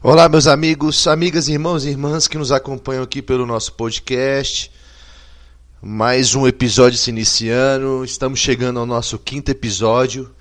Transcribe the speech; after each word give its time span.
Olá, 0.00 0.28
meus 0.28 0.46
amigos, 0.46 1.08
amigas, 1.08 1.48
irmãos 1.48 1.84
e 1.84 1.88
irmãs 1.88 2.28
que 2.28 2.38
nos 2.38 2.52
acompanham 2.52 3.02
aqui 3.02 3.20
pelo 3.20 3.44
nosso 3.44 3.72
podcast. 3.72 4.70
Mais 5.82 6.36
um 6.36 6.46
episódio 6.46 6.96
se 6.96 7.10
iniciando, 7.10 8.04
estamos 8.04 8.38
chegando 8.38 8.78
ao 8.78 8.86
nosso 8.86 9.18
quinto 9.18 9.50
episódio, 9.50 10.32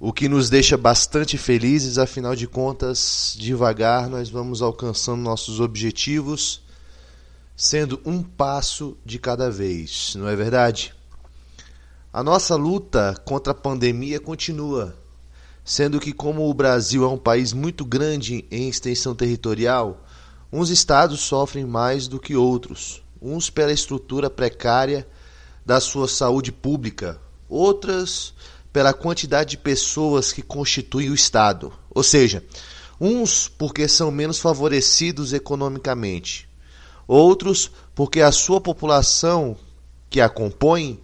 o 0.00 0.12
que 0.12 0.28
nos 0.28 0.50
deixa 0.50 0.76
bastante 0.76 1.38
felizes, 1.38 1.96
afinal 1.96 2.34
de 2.34 2.48
contas, 2.48 3.36
devagar 3.38 4.08
nós 4.08 4.28
vamos 4.28 4.62
alcançando 4.62 5.22
nossos 5.22 5.60
objetivos, 5.60 6.60
sendo 7.56 8.00
um 8.04 8.20
passo 8.20 8.98
de 9.06 9.20
cada 9.20 9.48
vez, 9.48 10.16
não 10.16 10.28
é 10.28 10.34
verdade? 10.34 10.92
A 12.12 12.20
nossa 12.20 12.56
luta 12.56 13.14
contra 13.24 13.52
a 13.52 13.54
pandemia 13.54 14.18
continua 14.18 14.96
sendo 15.70 16.00
que, 16.00 16.12
como 16.12 16.50
o 16.50 16.52
Brasil 16.52 17.04
é 17.04 17.06
um 17.06 17.16
país 17.16 17.52
muito 17.52 17.84
grande 17.84 18.44
em 18.50 18.68
extensão 18.68 19.14
territorial, 19.14 20.04
uns 20.52 20.68
estados 20.68 21.20
sofrem 21.20 21.64
mais 21.64 22.08
do 22.08 22.18
que 22.18 22.34
outros, 22.34 23.04
uns 23.22 23.50
pela 23.50 23.70
estrutura 23.70 24.28
precária 24.28 25.06
da 25.64 25.78
sua 25.78 26.08
saúde 26.08 26.50
pública, 26.50 27.20
outras 27.48 28.34
pela 28.72 28.92
quantidade 28.92 29.50
de 29.50 29.58
pessoas 29.58 30.32
que 30.32 30.42
constituem 30.42 31.08
o 31.08 31.14
estado, 31.14 31.72
ou 31.88 32.02
seja, 32.02 32.44
uns 33.00 33.46
porque 33.46 33.86
são 33.86 34.10
menos 34.10 34.40
favorecidos 34.40 35.32
economicamente, 35.32 36.48
outros 37.06 37.70
porque 37.94 38.20
a 38.20 38.32
sua 38.32 38.60
população 38.60 39.56
que 40.08 40.20
a 40.20 40.28
compõe 40.28 41.00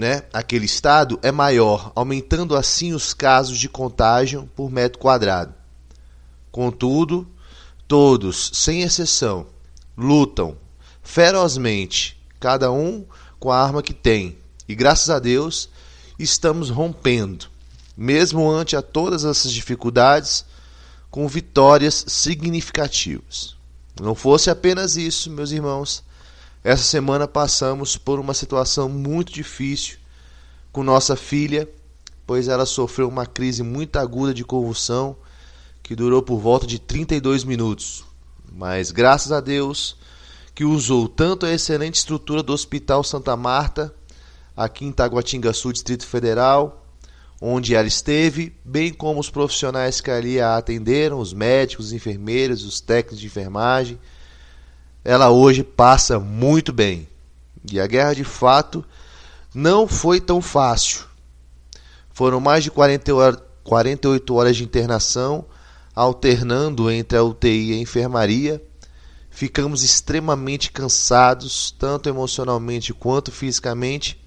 né, 0.00 0.22
aquele 0.32 0.64
estado 0.64 1.18
é 1.22 1.30
maior, 1.30 1.92
aumentando 1.94 2.56
assim 2.56 2.94
os 2.94 3.12
casos 3.12 3.58
de 3.58 3.68
contágio 3.68 4.48
por 4.56 4.70
metro 4.70 4.98
quadrado. 4.98 5.52
Contudo, 6.50 7.28
todos, 7.86 8.50
sem 8.54 8.80
exceção, 8.80 9.46
lutam 9.94 10.56
ferozmente, 11.02 12.18
cada 12.40 12.72
um 12.72 13.04
com 13.38 13.52
a 13.52 13.62
arma 13.62 13.82
que 13.82 13.92
tem, 13.92 14.38
e 14.66 14.74
graças 14.74 15.10
a 15.10 15.18
Deus 15.18 15.68
estamos 16.18 16.70
rompendo, 16.70 17.44
mesmo 17.94 18.50
ante 18.50 18.74
a 18.76 18.80
todas 18.80 19.26
essas 19.26 19.52
dificuldades, 19.52 20.46
com 21.10 21.28
vitórias 21.28 22.06
significativas. 22.08 23.54
Não 24.00 24.14
fosse 24.14 24.48
apenas 24.48 24.96
isso, 24.96 25.30
meus 25.30 25.50
irmãos, 25.50 26.02
essa 26.64 26.84
semana 26.84 27.28
passamos 27.28 27.98
por 27.98 28.18
uma 28.18 28.32
situação 28.32 28.88
muito 28.88 29.30
difícil 29.30 29.99
com 30.72 30.82
nossa 30.82 31.16
filha, 31.16 31.68
pois 32.26 32.48
ela 32.48 32.66
sofreu 32.66 33.08
uma 33.08 33.26
crise 33.26 33.62
muito 33.62 33.96
aguda 33.96 34.32
de 34.32 34.44
convulsão 34.44 35.16
que 35.82 35.96
durou 35.96 36.22
por 36.22 36.38
volta 36.38 36.66
de 36.66 36.78
32 36.78 37.44
minutos. 37.44 38.04
Mas 38.52 38.90
graças 38.90 39.32
a 39.32 39.40
Deus 39.40 39.96
que 40.54 40.64
usou 40.64 41.08
tanto 41.08 41.46
a 41.46 41.52
excelente 41.52 41.94
estrutura 41.94 42.42
do 42.42 42.52
Hospital 42.52 43.02
Santa 43.02 43.36
Marta, 43.36 43.94
aqui 44.56 44.84
em 44.84 44.92
Taguatinga 44.92 45.52
Distrito 45.52 46.06
Federal, 46.06 46.84
onde 47.40 47.74
ela 47.74 47.88
esteve, 47.88 48.54
bem 48.64 48.92
como 48.92 49.18
os 49.18 49.30
profissionais 49.30 50.00
que 50.00 50.10
ali 50.10 50.40
a 50.40 50.56
atenderam, 50.58 51.18
os 51.18 51.32
médicos, 51.32 51.86
os 51.86 51.92
enfermeiros, 51.92 52.64
os 52.64 52.80
técnicos 52.80 53.18
de 53.18 53.26
enfermagem, 53.26 53.98
ela 55.02 55.30
hoje 55.30 55.62
passa 55.62 56.20
muito 56.20 56.72
bem. 56.72 57.08
E 57.70 57.80
a 57.80 57.86
guerra 57.86 58.14
de 58.14 58.24
fato 58.24 58.84
não 59.54 59.86
foi 59.86 60.20
tão 60.20 60.40
fácil. 60.40 61.04
Foram 62.12 62.40
mais 62.40 62.64
de 62.64 62.70
48 62.70 64.34
horas 64.34 64.56
de 64.56 64.64
internação, 64.64 65.44
alternando 65.94 66.90
entre 66.90 67.16
a 67.18 67.24
UTI 67.24 67.70
e 67.70 67.74
a 67.74 67.78
enfermaria. 67.78 68.62
Ficamos 69.30 69.82
extremamente 69.82 70.70
cansados, 70.70 71.74
tanto 71.78 72.08
emocionalmente 72.08 72.92
quanto 72.92 73.32
fisicamente, 73.32 74.20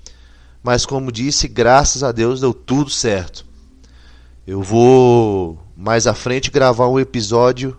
mas 0.62 0.86
como 0.86 1.12
disse, 1.12 1.48
graças 1.48 2.04
a 2.04 2.12
Deus 2.12 2.42
deu 2.42 2.54
tudo 2.54 2.90
certo. 2.90 3.46
Eu 4.48 4.62
vou 4.62 5.60
mais 5.76 6.08
à 6.08 6.14
frente 6.14 6.52
gravar 6.52 6.88
um 6.88 7.00
episódio 7.00 7.78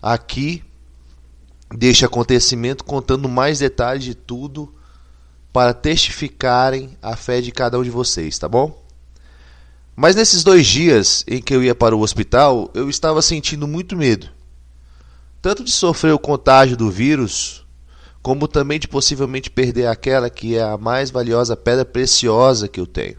aqui 0.00 0.62
deste 1.74 2.04
acontecimento 2.04 2.84
contando 2.84 3.28
mais 3.28 3.58
detalhes 3.58 4.04
de 4.04 4.14
tudo 4.14 4.74
para 5.52 5.74
testificarem 5.74 6.96
a 7.00 7.16
fé 7.16 7.40
de 7.40 7.50
cada 7.50 7.78
um 7.78 7.82
de 7.82 7.90
vocês, 7.90 8.38
tá 8.38 8.48
bom? 8.48 8.84
Mas 9.96 10.14
nesses 10.14 10.44
dois 10.44 10.66
dias 10.66 11.24
em 11.26 11.42
que 11.42 11.54
eu 11.54 11.62
ia 11.62 11.74
para 11.74 11.96
o 11.96 12.00
hospital, 12.00 12.70
eu 12.74 12.88
estava 12.88 13.20
sentindo 13.20 13.66
muito 13.66 13.96
medo. 13.96 14.28
Tanto 15.42 15.64
de 15.64 15.72
sofrer 15.72 16.12
o 16.12 16.18
contágio 16.18 16.76
do 16.76 16.90
vírus, 16.90 17.66
como 18.22 18.46
também 18.46 18.78
de 18.78 18.86
possivelmente 18.86 19.50
perder 19.50 19.86
aquela 19.86 20.30
que 20.30 20.56
é 20.56 20.62
a 20.62 20.76
mais 20.76 21.10
valiosa 21.10 21.56
pedra 21.56 21.84
preciosa 21.84 22.68
que 22.68 22.78
eu 22.78 22.86
tenho. 22.86 23.18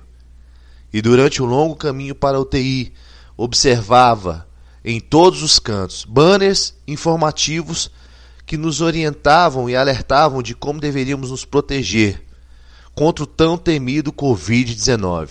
E 0.93 1.01
durante 1.01 1.41
um 1.41 1.45
longo 1.45 1.75
caminho 1.75 2.15
para 2.15 2.37
a 2.37 2.39
UTI, 2.39 2.93
observava 3.35 4.47
em 4.83 4.99
todos 4.99 5.43
os 5.43 5.59
cantos 5.59 6.05
banners 6.05 6.73
informativos 6.87 7.91
que 8.49 8.57
nos 8.57 8.81
orientavam 8.81 9.69
e 9.69 9.75
alertavam 9.75 10.41
de 10.41 10.55
como 10.55 10.79
deveríamos 10.79 11.29
nos 11.29 11.45
proteger 11.45 12.25
contra 12.95 13.23
o 13.23 13.27
tão 13.27 13.55
temido 13.59 14.11
Covid-19. 14.11 15.29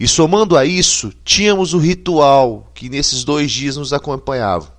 E 0.00 0.08
somando 0.08 0.56
a 0.56 0.64
isso, 0.64 1.12
tínhamos 1.22 1.74
o 1.74 1.78
ritual 1.78 2.72
que 2.74 2.88
nesses 2.88 3.24
dois 3.24 3.52
dias 3.52 3.76
nos 3.76 3.92
acompanhava, 3.92 4.74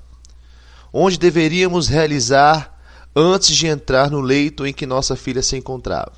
onde 0.92 1.20
deveríamos 1.20 1.88
realizar 1.88 2.76
antes 3.16 3.56
de 3.56 3.68
entrar 3.68 4.10
no 4.10 4.20
leito 4.20 4.66
em 4.66 4.74
que 4.74 4.88
nossa 4.88 5.16
filha 5.16 5.44
se 5.44 5.56
encontrava. 5.56 6.14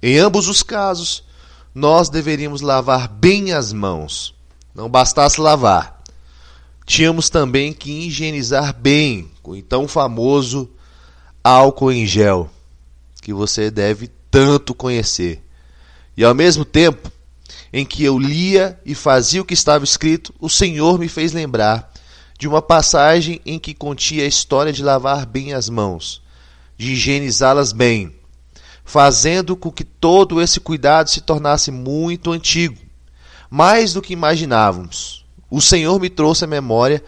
Em 0.00 0.18
ambos 0.18 0.46
os 0.46 0.62
casos, 0.62 1.24
nós 1.74 2.08
deveríamos 2.08 2.60
lavar 2.60 3.08
bem 3.08 3.52
as 3.52 3.72
mãos. 3.72 4.36
Não 4.72 4.88
bastasse 4.88 5.40
lavar, 5.40 6.00
tínhamos 6.86 7.28
também 7.28 7.72
que 7.72 8.06
higienizar 8.06 8.72
bem 8.72 9.31
com 9.42 9.52
o 9.52 9.56
então 9.56 9.88
famoso 9.88 10.70
álcool 11.42 11.92
em 11.92 12.06
gel, 12.06 12.48
que 13.20 13.32
você 13.32 13.70
deve 13.70 14.08
tanto 14.30 14.74
conhecer. 14.74 15.42
E 16.16 16.24
ao 16.24 16.34
mesmo 16.34 16.64
tempo 16.64 17.10
em 17.72 17.84
que 17.84 18.04
eu 18.04 18.18
lia 18.18 18.78
e 18.84 18.94
fazia 18.94 19.40
o 19.42 19.44
que 19.44 19.54
estava 19.54 19.84
escrito, 19.84 20.32
o 20.38 20.48
Senhor 20.48 20.98
me 20.98 21.08
fez 21.08 21.32
lembrar 21.32 21.90
de 22.38 22.46
uma 22.46 22.60
passagem 22.60 23.40
em 23.46 23.58
que 23.58 23.72
continha 23.72 24.24
a 24.24 24.28
história 24.28 24.72
de 24.72 24.82
lavar 24.82 25.26
bem 25.26 25.54
as 25.54 25.68
mãos, 25.68 26.22
de 26.76 26.92
higienizá-las 26.92 27.72
bem, 27.72 28.14
fazendo 28.84 29.56
com 29.56 29.70
que 29.70 29.84
todo 29.84 30.40
esse 30.40 30.60
cuidado 30.60 31.08
se 31.08 31.20
tornasse 31.20 31.70
muito 31.70 32.30
antigo, 32.30 32.76
mais 33.48 33.92
do 33.92 34.02
que 34.02 34.12
imaginávamos. 34.12 35.24
O 35.50 35.60
Senhor 35.60 36.00
me 36.00 36.10
trouxe 36.10 36.44
à 36.44 36.46
memória 36.46 37.02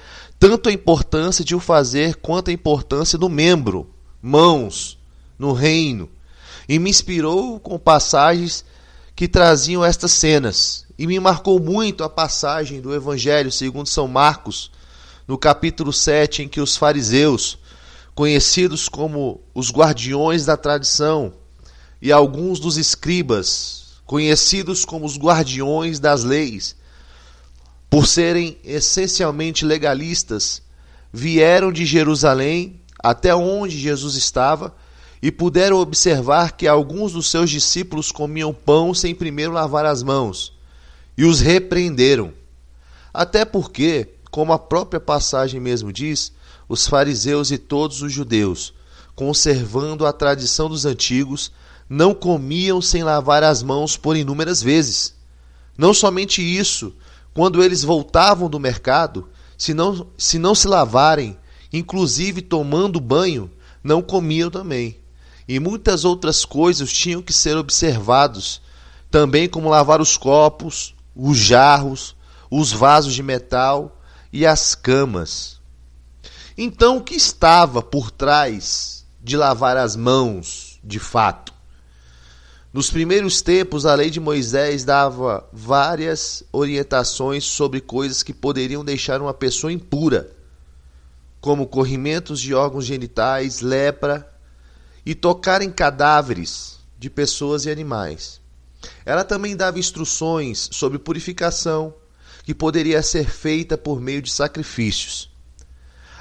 tanto 0.47 0.69
a 0.69 0.73
importância 0.73 1.43
de 1.43 1.55
o 1.55 1.59
fazer 1.59 2.17
quanto 2.17 2.51
a 2.51 2.53
importância 2.53 3.17
do 3.17 3.31
membro, 3.31 3.89
mãos, 4.21 4.99
no 5.39 5.55
reino, 5.55 6.07
e 6.69 6.79
me 6.79 6.91
inspirou 6.91 7.59
com 7.59 7.79
passagens 7.79 8.63
que 9.17 9.27
traziam 9.27 9.83
estas 9.83 10.13
cenas. 10.13 10.85
E 10.99 11.07
me 11.07 11.19
marcou 11.19 11.59
muito 11.59 12.05
a 12.05 12.11
passagem 12.11 12.83
do 12.83 12.95
Evangelho 12.95 13.51
segundo 13.51 13.87
São 13.87 14.07
Marcos, 14.07 14.71
no 15.27 15.39
capítulo 15.39 15.95
7, 15.95 16.43
em 16.43 16.49
que 16.49 16.61
os 16.61 16.77
fariseus, 16.77 17.57
conhecidos 18.15 18.87
como 18.87 19.41
os 19.55 19.73
guardiões 19.73 20.45
da 20.45 20.59
tradição, 20.59 21.33
e 22.03 22.13
alguns 22.13 22.61
dos 22.61 22.77
escribas, 22.77 23.95
conhecidos 24.05 24.85
como 24.85 25.07
os 25.07 25.17
guardiões 25.17 25.99
das 25.99 26.23
leis, 26.23 26.77
por 27.95 28.09
serem 28.09 28.59
essencialmente 28.65 29.65
legalistas, 29.65 30.61
vieram 31.13 31.71
de 31.71 31.87
Jerusalém 31.87 32.81
até 32.99 33.33
onde 33.33 33.79
Jesus 33.79 34.17
estava 34.17 34.75
e 35.23 35.31
puderam 35.31 35.77
observar 35.77 36.57
que 36.57 36.67
alguns 36.67 37.13
dos 37.13 37.31
seus 37.31 37.49
discípulos 37.49 38.11
comiam 38.11 38.53
pão 38.53 38.93
sem 38.93 39.15
primeiro 39.15 39.53
lavar 39.53 39.87
as 39.87 40.03
mãos, 40.03 40.53
e 41.17 41.25
os 41.25 41.39
repreenderam. 41.39 42.33
Até 43.13 43.45
porque, 43.45 44.09
como 44.29 44.53
a 44.53 44.59
própria 44.59 44.99
passagem 44.99 45.61
mesmo 45.61 45.93
diz, 45.93 46.33
os 46.69 46.89
fariseus 46.89 47.53
e 47.53 47.59
todos 47.59 48.03
os 48.03 48.13
judeus, 48.13 48.75
conservando 49.15 50.05
a 50.05 50.13
tradição 50.13 50.69
dos 50.69 50.85
antigos, 50.85 51.53
não 51.89 52.13
comiam 52.13 52.83
sem 52.83 53.05
lavar 53.05 53.45
as 53.45 53.63
mãos 53.63 53.97
por 53.97 54.17
inúmeras 54.17 54.61
vezes. 54.61 55.15
Não 55.79 55.95
somente 55.95 56.43
isso, 56.43 56.93
quando 57.35 57.63
eles 57.63 57.83
voltavam 57.83 58.49
do 58.49 58.61
mercado, 58.61 59.29
se 59.59 59.75
não 59.75 60.07
se, 60.17 60.39
não 60.39 60.55
se 60.55 60.69
lavarem, 60.69 61.37
inclusive 61.73 62.41
tomando 62.41 63.01
banho, 63.01 63.51
não 63.83 64.01
comiam 64.01 64.51
também. 64.51 64.97
E 65.47 65.59
muitas 65.61 66.05
outras 66.05 66.45
coisas 66.45 66.93
tinham 66.93 67.21
que 67.21 67.33
ser 67.33 67.57
observados, 67.57 68.63
também 69.11 69.49
como 69.49 69.69
lavar 69.69 70.01
os 70.01 70.17
copos, 70.17 70.95
os 71.15 71.37
jarros, 71.37 72.17
os 72.51 72.73
vasos 72.73 73.15
de 73.15 73.23
metal, 73.23 74.01
e 74.33 74.45
as 74.45 74.75
camas. 74.75 75.61
Então, 76.59 76.97
o 76.97 77.03
que 77.03 77.15
estava 77.15 77.81
por 77.81 78.11
trás 78.11 79.07
de 79.23 79.37
lavar 79.37 79.77
as 79.77 79.95
mãos, 79.95 80.81
de 80.83 80.99
fato? 80.99 81.54
Nos 82.75 82.91
primeiros 82.91 83.41
tempos, 83.41 83.87
a 83.87 83.95
lei 83.95 84.11
de 84.11 84.19
Moisés 84.19 84.83
dava 84.83 85.49
várias 85.53 86.43
orientações 86.51 87.45
sobre 87.45 87.81
coisas 87.81 88.25
que 88.25 88.35
poderiam 88.35 88.85
deixar 88.85 89.23
uma 89.23 89.33
pessoa 89.33 89.73
impura, 89.73 90.29
como 91.41 91.69
corrimentos 91.69 92.41
de 92.41 92.53
órgãos 92.53 92.85
genitais, 92.85 93.61
lepra 93.61 94.29
e 95.07 95.15
tocar 95.15 95.63
em 95.63 95.71
cadáveres 95.71 96.81
de 96.99 97.09
pessoas 97.09 97.65
e 97.65 97.71
animais. 97.71 98.41
Ela 99.07 99.23
também 99.23 99.55
dava 99.55 99.79
instruções 99.79 100.69
sobre 100.73 100.99
purificação, 100.99 101.95
que 102.43 102.53
poderia 102.53 103.05
ser 103.05 103.31
feita 103.31 103.79
por 103.79 104.01
meio 104.01 104.21
de 104.21 104.33
sacrifícios. 104.33 105.31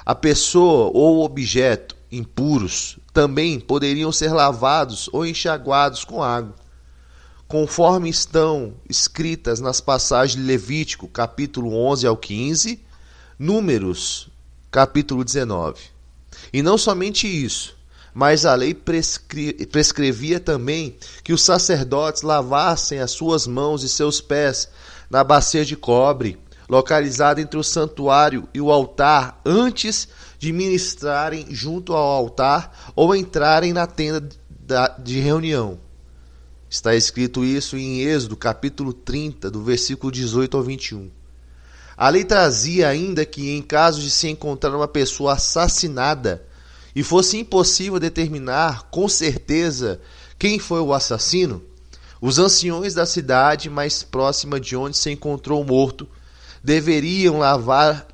A 0.06 0.14
pessoa 0.14 0.88
ou 0.94 1.24
objeto 1.24 1.96
impuros 2.12 3.00
também 3.14 3.60
poderiam 3.60 4.10
ser 4.10 4.32
lavados 4.32 5.08
ou 5.12 5.24
enxaguados 5.24 6.04
com 6.04 6.20
água, 6.20 6.52
conforme 7.46 8.10
estão 8.10 8.74
escritas 8.90 9.60
nas 9.60 9.80
passagens 9.80 10.36
de 10.36 10.46
Levítico, 10.46 11.06
capítulo 11.06 11.72
11 11.76 12.08
ao 12.08 12.16
15, 12.16 12.82
Números, 13.38 14.28
capítulo 14.68 15.24
19. 15.24 15.80
E 16.52 16.60
não 16.60 16.76
somente 16.76 17.28
isso, 17.28 17.76
mas 18.12 18.44
a 18.44 18.54
lei 18.56 18.74
prescrevia 18.74 20.40
também 20.40 20.96
que 21.22 21.32
os 21.32 21.42
sacerdotes 21.42 22.22
lavassem 22.22 22.98
as 22.98 23.12
suas 23.12 23.46
mãos 23.46 23.84
e 23.84 23.88
seus 23.88 24.20
pés 24.20 24.68
na 25.08 25.22
bacia 25.22 25.64
de 25.64 25.76
cobre, 25.76 26.36
localizada 26.68 27.40
entre 27.40 27.58
o 27.58 27.64
santuário 27.64 28.48
e 28.54 28.60
o 28.60 28.70
altar, 28.70 29.40
antes 29.44 30.08
de 30.38 30.52
ministrarem 30.52 31.46
junto 31.50 31.92
ao 31.92 32.06
altar 32.06 32.92
ou 32.94 33.14
entrarem 33.14 33.72
na 33.72 33.86
tenda 33.86 34.28
de 34.98 35.20
reunião. 35.20 35.78
Está 36.68 36.94
escrito 36.94 37.44
isso 37.44 37.76
em 37.76 38.00
Êxodo, 38.00 38.36
capítulo 38.36 38.92
30, 38.92 39.50
do 39.50 39.62
versículo 39.62 40.10
18 40.10 40.56
ao 40.56 40.62
21. 40.62 41.10
A 41.96 42.08
lei 42.08 42.24
trazia 42.24 42.88
ainda 42.88 43.24
que, 43.24 43.50
em 43.50 43.62
caso 43.62 44.00
de 44.00 44.10
se 44.10 44.28
encontrar 44.28 44.74
uma 44.74 44.88
pessoa 44.88 45.34
assassinada 45.34 46.44
e 46.94 47.02
fosse 47.02 47.38
impossível 47.38 48.00
determinar 48.00 48.88
com 48.90 49.08
certeza 49.08 50.00
quem 50.38 50.58
foi 50.58 50.80
o 50.80 50.92
assassino, 50.92 51.62
os 52.20 52.38
anciões 52.38 52.94
da 52.94 53.06
cidade 53.06 53.70
mais 53.70 54.02
próxima 54.02 54.58
de 54.58 54.74
onde 54.74 54.96
se 54.96 55.10
encontrou 55.10 55.60
o 55.60 55.64
morto 55.64 56.08
deveriam 56.64 57.38
lavar 57.38 58.06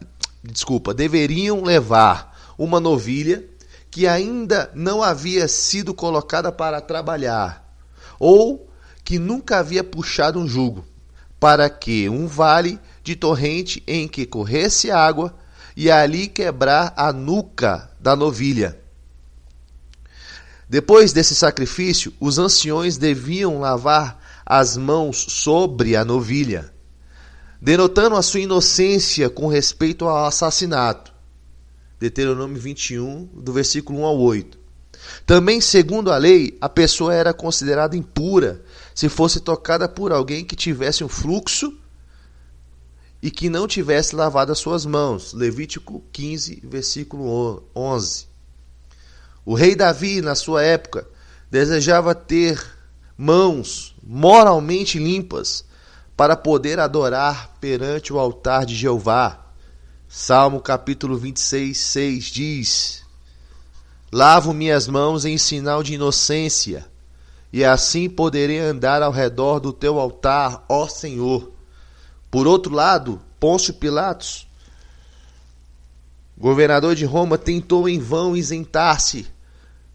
desculpa, 0.42 0.94
deveriam 0.94 1.62
levar 1.62 2.36
uma 2.58 2.80
novilha 2.80 3.44
que 3.90 4.06
ainda 4.06 4.70
não 4.74 5.02
havia 5.02 5.48
sido 5.48 5.92
colocada 5.92 6.50
para 6.52 6.80
trabalhar, 6.80 7.74
ou 8.18 8.68
que 9.04 9.18
nunca 9.18 9.58
havia 9.58 9.82
puxado 9.82 10.38
um 10.38 10.46
jugo, 10.46 10.84
para 11.38 11.68
que 11.68 12.08
um 12.08 12.26
vale 12.26 12.78
de 13.02 13.16
torrente 13.16 13.82
em 13.86 14.06
que 14.06 14.26
corresse 14.26 14.90
água 14.90 15.34
e 15.76 15.90
ali 15.90 16.28
quebrar 16.28 16.92
a 16.96 17.12
nuca 17.12 17.90
da 17.98 18.14
novilha. 18.14 18.78
Depois 20.68 21.12
desse 21.12 21.34
sacrifício, 21.34 22.12
os 22.20 22.38
anciões 22.38 22.96
deviam 22.96 23.58
lavar 23.58 24.20
as 24.46 24.76
mãos 24.76 25.16
sobre 25.28 25.96
a 25.96 26.04
novilha 26.04 26.69
denotando 27.60 28.16
a 28.16 28.22
sua 28.22 28.40
inocência 28.40 29.28
com 29.28 29.46
respeito 29.46 30.06
ao 30.06 30.24
assassinato. 30.24 31.12
Deuteronômio 31.98 32.58
21, 32.58 33.26
do 33.26 33.52
versículo 33.52 34.00
1 34.00 34.04
ao 34.04 34.18
8. 34.18 34.58
Também, 35.26 35.60
segundo 35.60 36.10
a 36.10 36.16
lei, 36.16 36.56
a 36.60 36.68
pessoa 36.68 37.14
era 37.14 37.34
considerada 37.34 37.96
impura 37.96 38.62
se 38.94 39.08
fosse 39.08 39.40
tocada 39.40 39.88
por 39.88 40.12
alguém 40.12 40.44
que 40.44 40.56
tivesse 40.56 41.04
um 41.04 41.08
fluxo 41.08 41.76
e 43.22 43.30
que 43.30 43.50
não 43.50 43.66
tivesse 43.66 44.16
lavado 44.16 44.52
as 44.52 44.58
suas 44.58 44.86
mãos. 44.86 45.34
Levítico 45.34 46.02
15, 46.12 46.62
versículo 46.64 47.64
11. 47.74 48.26
O 49.44 49.54
rei 49.54 49.74
Davi, 49.74 50.22
na 50.22 50.34
sua 50.34 50.62
época, 50.62 51.06
desejava 51.50 52.14
ter 52.14 52.62
mãos 53.16 53.94
moralmente 54.02 54.98
limpas 54.98 55.64
para 56.20 56.36
poder 56.36 56.78
adorar 56.78 57.56
perante 57.62 58.12
o 58.12 58.18
altar 58.18 58.66
de 58.66 58.74
Jeová. 58.74 59.40
Salmo 60.06 60.60
capítulo 60.60 61.16
26, 61.16 61.74
6 61.74 62.24
diz: 62.24 63.02
Lavo 64.12 64.52
minhas 64.52 64.86
mãos 64.86 65.24
em 65.24 65.38
sinal 65.38 65.82
de 65.82 65.94
inocência, 65.94 66.86
e 67.50 67.64
assim 67.64 68.06
poderei 68.06 68.58
andar 68.58 69.00
ao 69.02 69.10
redor 69.10 69.60
do 69.60 69.72
teu 69.72 69.98
altar, 69.98 70.62
ó 70.68 70.86
Senhor. 70.86 71.52
Por 72.30 72.46
outro 72.46 72.74
lado, 72.74 73.18
Pôncio 73.40 73.72
Pilatos, 73.72 74.46
governador 76.36 76.94
de 76.94 77.06
Roma, 77.06 77.38
tentou 77.38 77.88
em 77.88 77.98
vão 77.98 78.36
isentar-se 78.36 79.26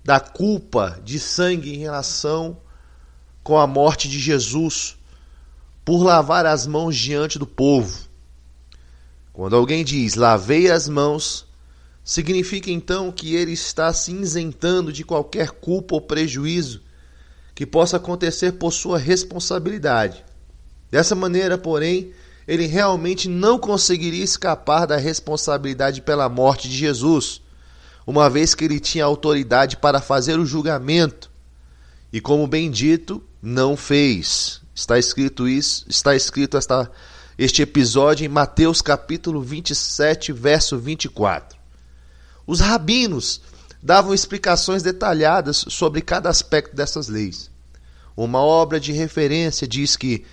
da 0.03 0.19
culpa 0.19 0.99
de 1.03 1.19
sangue 1.19 1.75
em 1.75 1.77
relação 1.77 2.57
com 3.43 3.59
a 3.59 3.67
morte 3.67 4.09
de 4.09 4.17
Jesus 4.17 4.97
por 5.85 6.03
lavar 6.03 6.47
as 6.47 6.65
mãos 6.65 6.97
diante 6.97 7.37
do 7.37 7.45
povo. 7.45 7.95
Quando 9.31 9.55
alguém 9.55 9.85
diz 9.85 10.15
lavei 10.15 10.71
as 10.71 10.89
mãos, 10.89 11.45
significa 12.03 12.71
então 12.71 13.11
que 13.11 13.35
ele 13.35 13.51
está 13.51 13.93
se 13.93 14.11
isentando 14.11 14.91
de 14.91 15.03
qualquer 15.03 15.51
culpa 15.51 15.93
ou 15.93 16.01
prejuízo 16.01 16.81
que 17.53 17.65
possa 17.65 17.97
acontecer 17.97 18.53
por 18.53 18.73
sua 18.73 18.97
responsabilidade. 18.97 20.25
Dessa 20.89 21.13
maneira, 21.13 21.57
porém, 21.57 22.11
ele 22.47 22.65
realmente 22.65 23.29
não 23.29 23.59
conseguiria 23.59 24.23
escapar 24.23 24.85
da 24.85 24.97
responsabilidade 24.97 26.01
pela 26.01 26.27
morte 26.27 26.67
de 26.67 26.75
Jesus, 26.75 27.41
uma 28.05 28.29
vez 28.29 28.55
que 28.55 28.65
ele 28.65 28.79
tinha 28.79 29.05
autoridade 29.05 29.77
para 29.77 30.01
fazer 30.01 30.39
o 30.39 30.45
julgamento 30.45 31.31
e, 32.11 32.19
como 32.19 32.47
bem 32.47 32.69
dito, 32.69 33.23
não 33.41 33.77
fez. 33.77 34.64
Está 34.75 34.99
escrito 34.99 35.47
isso, 35.47 35.85
está 35.87 36.13
escrito 36.17 36.57
esta, 36.57 36.91
este 37.37 37.61
episódio 37.61 38.25
em 38.25 38.27
Mateus 38.27 38.81
capítulo 38.81 39.41
27, 39.41 40.33
verso 40.33 40.77
24. 40.77 41.57
Os 42.45 42.59
rabinos 42.59 43.39
davam 43.81 44.13
explicações 44.13 44.83
detalhadas 44.83 45.63
sobre 45.69 46.01
cada 46.01 46.29
aspecto 46.29 46.75
dessas 46.75 47.07
leis. 47.07 47.49
Uma 48.17 48.39
obra 48.39 48.77
de 48.77 48.91
referência 48.91 49.65
diz 49.65 49.95
que, 49.95 50.25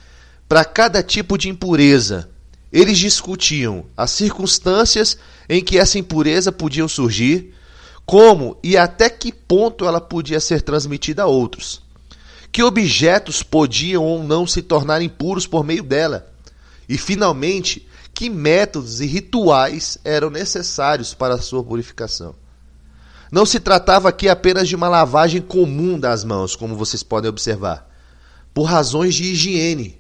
para 0.48 0.64
cada 0.64 1.04
tipo 1.04 1.38
de 1.38 1.48
impureza, 1.48 2.28
eles 2.72 2.98
discutiam 2.98 3.86
as 3.96 4.10
circunstâncias 4.10 5.16
em 5.48 5.62
que 5.62 5.78
essa 5.78 6.00
impureza 6.00 6.50
podia 6.50 6.88
surgir, 6.88 7.54
como 8.04 8.58
e 8.60 8.76
até 8.76 9.08
que 9.08 9.30
ponto 9.30 9.86
ela 9.86 10.00
podia 10.00 10.40
ser 10.40 10.62
transmitida 10.62 11.22
a 11.22 11.26
outros 11.26 11.81
que 12.52 12.62
objetos 12.62 13.42
podiam 13.42 14.04
ou 14.04 14.22
não 14.22 14.46
se 14.46 14.60
tornar 14.60 15.00
impuros 15.00 15.46
por 15.46 15.64
meio 15.64 15.82
dela, 15.82 16.30
e, 16.86 16.98
finalmente, 16.98 17.88
que 18.12 18.28
métodos 18.28 19.00
e 19.00 19.06
rituais 19.06 19.96
eram 20.04 20.28
necessários 20.28 21.14
para 21.14 21.34
a 21.34 21.40
sua 21.40 21.64
purificação. 21.64 22.34
Não 23.30 23.46
se 23.46 23.58
tratava 23.58 24.10
aqui 24.10 24.28
apenas 24.28 24.68
de 24.68 24.76
uma 24.76 24.90
lavagem 24.90 25.40
comum 25.40 25.98
das 25.98 26.22
mãos, 26.22 26.54
como 26.54 26.76
vocês 26.76 27.02
podem 27.02 27.30
observar, 27.30 27.90
por 28.52 28.64
razões 28.64 29.14
de 29.14 29.24
higiene, 29.24 29.98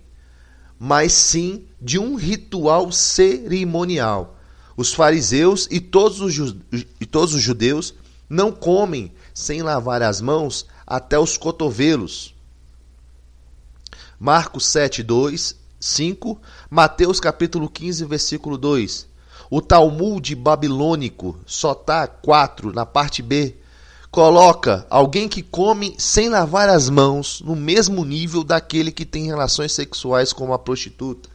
mas 0.78 1.14
sim 1.14 1.64
de 1.80 1.98
um 1.98 2.16
ritual 2.16 2.92
cerimonial. 2.92 4.36
Os 4.76 4.92
fariseus 4.92 5.66
e 5.70 5.80
todos 5.80 6.20
os, 6.20 6.54
e 7.00 7.06
todos 7.06 7.34
os 7.34 7.40
judeus 7.40 7.94
não 8.28 8.52
comem 8.52 9.12
sem 9.32 9.62
lavar 9.62 10.02
as 10.02 10.20
mãos 10.20 10.66
até 10.86 11.18
os 11.18 11.38
cotovelos. 11.38 12.31
Marcos 14.22 14.66
7, 14.66 15.02
2, 15.02 15.56
5, 15.80 16.40
Mateus 16.70 17.18
capítulo 17.18 17.68
15, 17.68 18.04
versículo 18.04 18.56
2. 18.56 19.08
O 19.50 19.60
Talmud 19.60 20.36
babilônico, 20.36 21.36
Sotá 21.44 22.06
4, 22.06 22.72
na 22.72 22.86
parte 22.86 23.20
B, 23.20 23.56
coloca 24.12 24.86
alguém 24.88 25.28
que 25.28 25.42
come 25.42 25.96
sem 25.98 26.28
lavar 26.28 26.68
as 26.68 26.88
mãos 26.88 27.42
no 27.44 27.56
mesmo 27.56 28.04
nível 28.04 28.44
daquele 28.44 28.92
que 28.92 29.04
tem 29.04 29.26
relações 29.26 29.72
sexuais 29.72 30.32
com 30.32 30.44
uma 30.44 30.58
prostituta. 30.58 31.28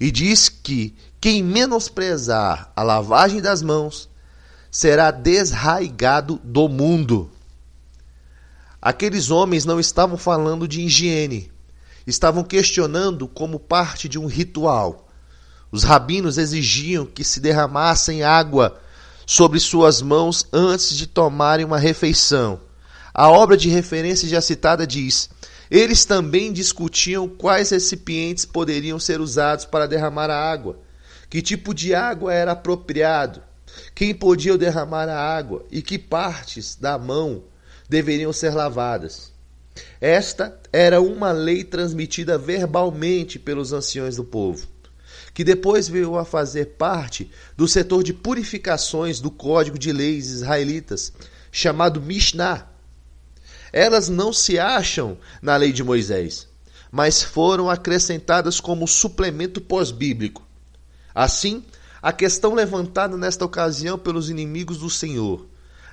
E 0.00 0.10
diz 0.10 0.48
que 0.48 0.96
quem 1.20 1.42
menosprezar 1.42 2.72
a 2.74 2.82
lavagem 2.82 3.42
das 3.42 3.60
mãos 3.60 4.08
será 4.70 5.10
desraigado 5.10 6.40
do 6.42 6.70
mundo. 6.70 7.30
Aqueles 8.80 9.30
homens 9.30 9.66
não 9.66 9.78
estavam 9.78 10.16
falando 10.16 10.66
de 10.66 10.80
higiene, 10.80 11.51
estavam 12.06 12.42
questionando 12.42 13.28
como 13.28 13.58
parte 13.58 14.08
de 14.08 14.18
um 14.18 14.26
ritual. 14.26 15.08
Os 15.70 15.84
rabinos 15.84 16.38
exigiam 16.38 17.06
que 17.06 17.24
se 17.24 17.40
derramassem 17.40 18.22
água 18.22 18.78
sobre 19.26 19.58
suas 19.58 20.02
mãos 20.02 20.46
antes 20.52 20.94
de 20.96 21.06
tomarem 21.06 21.64
uma 21.64 21.78
refeição. 21.78 22.60
A 23.14 23.30
obra 23.30 23.56
de 23.56 23.68
referência 23.68 24.28
já 24.28 24.40
citada 24.40 24.86
diz: 24.86 25.30
eles 25.70 26.04
também 26.04 26.52
discutiam 26.52 27.26
quais 27.26 27.70
recipientes 27.70 28.44
poderiam 28.44 29.00
ser 29.00 29.22
usados 29.22 29.64
para 29.64 29.86
derramar 29.86 30.28
a 30.28 30.36
água, 30.38 30.78
que 31.30 31.40
tipo 31.40 31.72
de 31.72 31.94
água 31.94 32.30
era 32.30 32.52
apropriado, 32.52 33.42
quem 33.94 34.14
podia 34.14 34.58
derramar 34.58 35.08
a 35.08 35.18
água 35.18 35.64
e 35.70 35.80
que 35.80 35.98
partes 35.98 36.76
da 36.76 36.98
mão 36.98 37.44
deveriam 37.88 38.34
ser 38.34 38.54
lavadas. 38.54 39.31
Esta 40.00 40.58
era 40.72 41.00
uma 41.00 41.32
lei 41.32 41.64
transmitida 41.64 42.36
verbalmente 42.36 43.38
pelos 43.38 43.72
anciões 43.72 44.16
do 44.16 44.24
povo, 44.24 44.66
que 45.32 45.44
depois 45.44 45.88
veio 45.88 46.18
a 46.18 46.24
fazer 46.24 46.76
parte 46.76 47.30
do 47.56 47.66
setor 47.66 48.02
de 48.02 48.12
purificações 48.12 49.20
do 49.20 49.30
Código 49.30 49.78
de 49.78 49.92
Leis 49.92 50.30
israelitas, 50.30 51.12
chamado 51.50 52.00
Mishnah. 52.00 52.68
Elas 53.72 54.08
não 54.08 54.32
se 54.32 54.58
acham 54.58 55.16
na 55.40 55.56
lei 55.56 55.72
de 55.72 55.82
Moisés, 55.82 56.48
mas 56.90 57.22
foram 57.22 57.70
acrescentadas 57.70 58.60
como 58.60 58.86
suplemento 58.86 59.60
pós-bíblico. 59.60 60.46
Assim, 61.14 61.64
a 62.02 62.12
questão 62.12 62.54
levantada 62.54 63.16
nesta 63.16 63.44
ocasião 63.44 63.98
pelos 63.98 64.28
inimigos 64.28 64.78
do 64.78 64.90
Senhor 64.90 65.46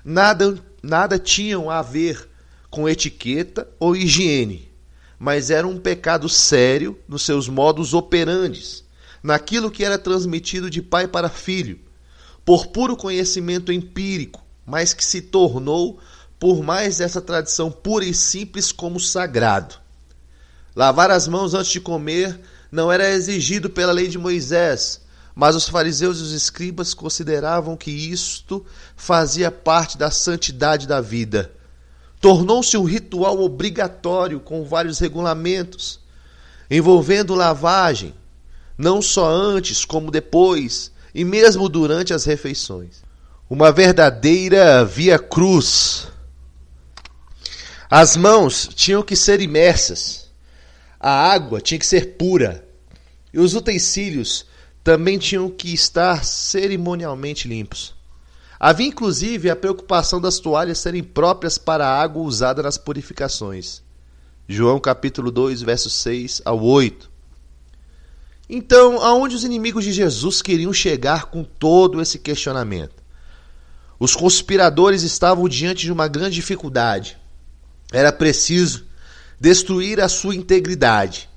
nada, 0.04 0.58
nada 0.82 1.20
tinham 1.20 1.70
a 1.70 1.82
ver 1.82 2.29
com 2.70 2.88
etiqueta 2.88 3.68
ou 3.80 3.96
higiene, 3.96 4.72
mas 5.18 5.50
era 5.50 5.68
um 5.68 5.80
pecado 5.80 6.30
sério 6.30 6.98
nos 7.08 7.24
seus 7.24 7.50
modos 7.50 7.94
operantes, 7.94 8.84
naquilo 9.22 9.72
que 9.72 9.84
era 9.84 9.98
transmitido 9.98 10.70
de 10.70 10.82
pai 10.82 11.08
para 11.08 11.30
filho, 11.30 11.80
por 12.46 12.68
puro 12.68 12.96
conhecimento 12.96 13.72
empírico, 13.72 14.44
mas 14.66 14.94
que 14.94 15.04
se 15.04 15.22
tornou, 15.22 16.00
por 16.40 16.64
mais 16.64 17.02
essa 17.02 17.22
tradição 17.22 17.70
pura 17.70 18.06
e 18.06 18.14
simples, 18.14 18.72
como 18.72 19.00
sagrado. 19.00 19.76
Lavar 20.76 21.12
as 21.12 21.28
mãos 21.28 21.54
antes 21.54 21.72
de 21.72 21.82
comer 21.82 22.40
não 22.72 22.92
era 22.92 23.10
exigido 23.10 23.70
pela 23.70 23.92
lei 23.92 24.08
de 24.08 24.18
Moisés, 24.18 25.02
mas 25.36 25.56
os 25.56 25.68
fariseus 25.68 26.20
e 26.20 26.22
os 26.22 26.32
escribas 26.32 26.94
consideravam 26.94 27.76
que 27.76 27.92
isto 27.92 28.66
fazia 28.96 29.52
parte 29.52 29.98
da 29.98 30.12
santidade 30.12 30.88
da 30.88 31.02
vida. 31.02 31.52
Tornou-se 32.20 32.76
um 32.76 32.84
ritual 32.84 33.42
obrigatório 33.42 34.40
com 34.40 34.66
vários 34.66 35.00
regulamentos, 35.00 36.00
envolvendo 36.70 37.34
lavagem, 37.34 38.14
não 38.78 39.02
só 39.02 39.28
antes 39.30 39.86
como 39.86 40.12
depois 40.12 40.92
e 41.14 41.24
mesmo 41.24 41.68
durante 41.70 42.14
as 42.14 42.26
refeições. 42.26 43.04
Uma 43.50 43.72
verdadeira 43.72 44.86
via 44.86 45.18
cruz. 45.18 46.08
As 47.90 48.16
mãos 48.16 48.70
tinham 48.76 49.02
que 49.02 49.16
ser 49.16 49.42
imersas, 49.42 50.30
a 51.00 51.12
água 51.12 51.60
tinha 51.60 51.80
que 51.80 51.86
ser 51.86 52.18
pura, 52.18 52.64
e 53.34 53.40
os 53.40 53.56
utensílios 53.56 54.46
também 54.84 55.18
tinham 55.18 55.50
que 55.50 55.74
estar 55.74 56.24
cerimonialmente 56.24 57.48
limpos. 57.48 57.99
Havia 58.60 58.88
inclusive 58.88 59.50
a 59.50 59.56
preocupação 59.56 60.20
das 60.20 60.40
toalhas 60.40 60.80
serem 60.80 61.04
próprias 61.04 61.58
para 61.58 61.88
a 61.88 62.02
água 62.02 62.22
usada 62.24 62.62
nas 62.62 62.78
purificações. 62.78 63.82
João 64.48 64.80
capítulo 64.80 65.32
2, 65.32 65.62
versos 65.62 65.94
6 65.94 66.42
ao 66.44 66.62
8. 66.62 67.10
Então, 68.50 69.02
aonde 69.02 69.36
os 69.36 69.44
inimigos 69.44 69.84
de 69.84 69.94
Jesus 69.94 70.42
queriam 70.42 70.74
chegar 70.74 71.26
com 71.26 71.44
todo 71.44 72.02
esse 72.02 72.20
questionamento? 72.20 73.02
Os 74.00 74.16
conspiradores 74.16 75.04
estavam 75.04 75.48
diante 75.48 75.86
de 75.86 75.92
uma 75.92 76.08
grande 76.08 76.36
dificuldade. 76.36 77.18
Era 77.92 78.12
preciso 78.12 78.86
destruir 79.40 80.02
a 80.02 80.10
sua 80.10 80.36
integridade. 80.36 81.30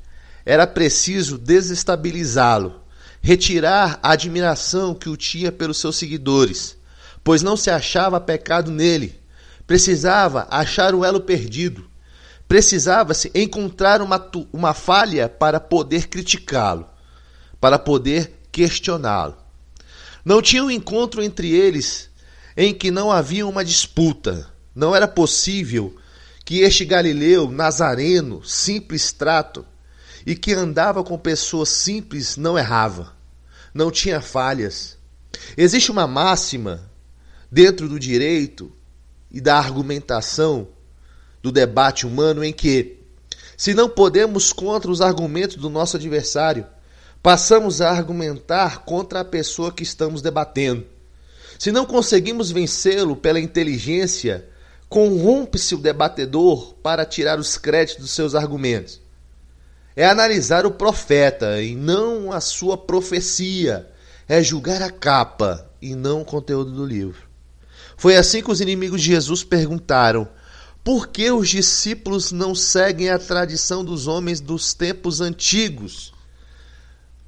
Era 0.45 0.67
preciso 0.67 1.39
desestabilizá-lo 1.39 2.83
retirar 3.23 4.01
a 4.03 4.11
admiração 4.11 4.95
que 4.95 5.09
o 5.09 5.17
tinha 5.17 5.53
pelos 5.53 5.79
seus 5.79 5.97
seguidores, 5.97 6.77
pois 7.25 7.43
não 7.43 7.57
se 7.57 7.71
achava 7.71 8.21
pecado 8.21 8.71
nele. 8.71 9.21
Precisava 9.67 10.47
achar 10.51 10.95
o 10.95 11.05
elo 11.05 11.21
perdido. 11.21 11.89
Precisava-se 12.49 13.31
encontrar 13.35 14.03
uma, 14.03 14.31
uma 14.53 14.75
falha 14.75 15.29
para 15.29 15.59
poder 15.59 16.09
criticá-lo, 16.09 16.87
para 17.61 17.79
poder 17.79 18.41
questioná-lo. 18.51 19.37
Não 20.25 20.43
tinha 20.43 20.63
um 20.63 20.71
encontro 20.71 21.23
entre 21.23 21.51
eles 21.51 22.11
em 22.57 22.75
que 22.75 22.91
não 22.91 23.11
havia 23.11 23.47
uma 23.47 23.65
disputa. 23.65 24.49
Não 24.75 24.95
era 24.95 25.09
possível 25.09 25.97
que 26.45 26.61
este 26.61 26.85
Galileu, 26.85 27.51
Nazareno, 27.51 28.45
simples 28.45 29.13
trato, 29.13 29.65
e 30.27 30.35
que 30.35 30.53
andava 30.53 31.03
com 31.03 31.19
pessoas 31.19 31.69
simples 31.69 32.37
não 32.37 32.59
errava, 32.59 33.13
não 33.75 33.91
tinha 33.91 34.21
falhas. 34.21 34.97
Existe 35.57 35.91
uma 35.91 36.07
máxima 36.07 36.92
dentro 37.53 37.89
do 37.89 38.01
direito 38.01 38.73
e 39.31 39.41
da 39.41 39.59
argumentação 39.59 40.69
do 41.43 41.53
debate 41.53 42.07
humano 42.07 42.43
em 42.43 42.53
que, 42.53 43.01
se 43.57 43.75
não 43.75 43.89
podemos 43.89 44.53
contra 44.53 44.91
os 44.91 45.01
argumentos 45.01 45.57
do 45.57 45.69
nosso 45.69 45.97
adversário, 45.97 46.67
passamos 47.23 47.81
a 47.81 47.91
argumentar 47.91 48.85
contra 48.85 49.21
a 49.21 49.25
pessoa 49.25 49.71
que 49.71 49.83
estamos 49.83 50.23
debatendo. 50.23 50.87
Se 51.59 51.71
não 51.71 51.85
conseguimos 51.85 52.51
vencê-lo 52.51 53.15
pela 53.15 53.39
inteligência, 53.39 54.49
corrompe-se 54.89 55.75
o 55.75 55.79
debatedor 55.79 56.75
para 56.83 57.05
tirar 57.05 57.39
os 57.39 57.59
créditos 57.59 58.03
dos 58.03 58.11
seus 58.13 58.35
argumentos 58.35 59.03
é 59.95 60.07
analisar 60.07 60.65
o 60.65 60.71
profeta 60.71 61.61
e 61.61 61.75
não 61.75 62.33
a 62.33 62.41
sua 62.41 62.77
profecia, 62.79 63.91
é 64.29 64.43
julgar 64.43 64.83
a 64.83 64.91
capa 64.91 65.71
e 65.81 65.95
não 65.95 66.23
o 66.23 66.25
conteúdo 66.25 66.73
do 66.73 66.85
livro. 66.85 67.32
Foi 68.03 68.17
assim 68.17 68.43
que 68.43 68.51
os 68.51 68.61
inimigos 68.61 69.01
de 69.01 69.07
Jesus 69.07 69.45
perguntaram: 69.45 70.27
por 70.83 71.07
que 71.07 71.31
os 71.31 71.49
discípulos 71.49 72.33
não 72.33 72.53
seguem 72.53 73.11
a 73.11 73.17
tradição 73.17 73.85
dos 73.85 74.09
homens 74.09 74.41
dos 74.41 74.75
tempos 74.75 75.21
antigos, 75.21 76.13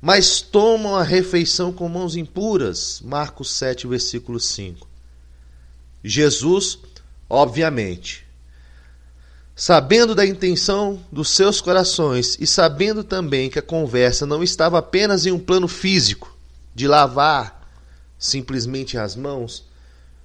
mas 0.02 0.40
tomam 0.40 0.96
a 0.96 1.04
refeição 1.04 1.72
com 1.72 1.88
mãos 1.88 2.16
impuras? 2.16 3.00
Marcos 3.04 3.52
7, 3.52 3.86
versículo 3.86 4.40
5. 4.40 4.84
Jesus, 6.02 6.80
obviamente, 7.30 8.26
Sabendo 9.54 10.12
da 10.12 10.26
intenção 10.26 11.00
dos 11.12 11.30
seus 11.30 11.60
corações 11.60 12.36
e 12.40 12.48
sabendo 12.48 13.04
também 13.04 13.48
que 13.48 13.60
a 13.60 13.62
conversa 13.62 14.26
não 14.26 14.42
estava 14.42 14.80
apenas 14.80 15.24
em 15.24 15.30
um 15.30 15.38
plano 15.38 15.68
físico, 15.68 16.36
de 16.74 16.88
lavar 16.88 17.64
simplesmente 18.18 18.98
as 18.98 19.14
mãos, 19.14 19.72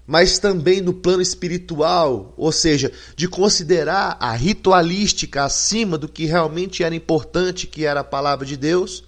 mas 0.09 0.39
também 0.39 0.81
no 0.81 0.91
plano 0.91 1.21
espiritual, 1.21 2.33
ou 2.35 2.51
seja, 2.51 2.91
de 3.15 3.27
considerar 3.27 4.17
a 4.19 4.31
ritualística 4.31 5.43
acima 5.43 5.99
do 5.99 6.09
que 6.09 6.25
realmente 6.25 6.83
era 6.83 6.95
importante, 6.95 7.67
que 7.67 7.85
era 7.85 7.99
a 7.99 8.03
palavra 8.03 8.43
de 8.43 8.57
Deus, 8.57 9.03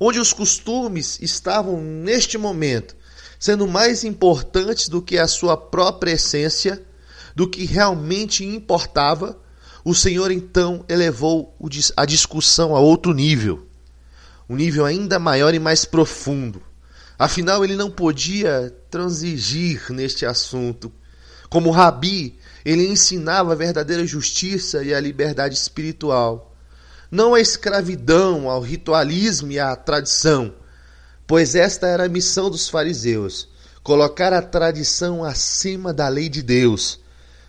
onde 0.00 0.18
os 0.18 0.32
costumes 0.32 1.20
estavam 1.22 1.80
neste 1.80 2.36
momento 2.36 2.96
sendo 3.38 3.68
mais 3.68 4.02
importantes 4.02 4.88
do 4.88 5.00
que 5.00 5.16
a 5.16 5.28
sua 5.28 5.56
própria 5.56 6.12
essência 6.12 6.82
do 7.32 7.48
que 7.48 7.64
realmente 7.64 8.44
importava, 8.44 9.38
o 9.84 9.94
Senhor 9.94 10.32
então 10.32 10.84
elevou 10.88 11.54
a 11.96 12.04
discussão 12.04 12.74
a 12.74 12.80
outro 12.80 13.14
nível, 13.14 13.64
um 14.48 14.56
nível 14.56 14.84
ainda 14.84 15.20
maior 15.20 15.54
e 15.54 15.60
mais 15.60 15.84
profundo. 15.84 16.65
Afinal, 17.18 17.64
ele 17.64 17.76
não 17.76 17.90
podia 17.90 18.74
transigir 18.90 19.90
neste 19.90 20.26
assunto. 20.26 20.92
Como 21.48 21.70
rabi, 21.70 22.38
ele 22.64 22.86
ensinava 22.86 23.52
a 23.52 23.56
verdadeira 23.56 24.06
justiça 24.06 24.82
e 24.82 24.92
a 24.92 25.00
liberdade 25.00 25.54
espiritual, 25.54 26.54
não 27.10 27.34
a 27.34 27.40
escravidão, 27.40 28.50
ao 28.50 28.60
ritualismo 28.60 29.52
e 29.52 29.58
à 29.60 29.74
tradição, 29.76 30.54
pois 31.26 31.54
esta 31.54 31.86
era 31.86 32.04
a 32.06 32.08
missão 32.08 32.50
dos 32.50 32.68
fariseus: 32.68 33.48
colocar 33.82 34.32
a 34.32 34.42
tradição 34.42 35.24
acima 35.24 35.92
da 35.94 36.08
lei 36.08 36.28
de 36.28 36.42
Deus 36.42 37.00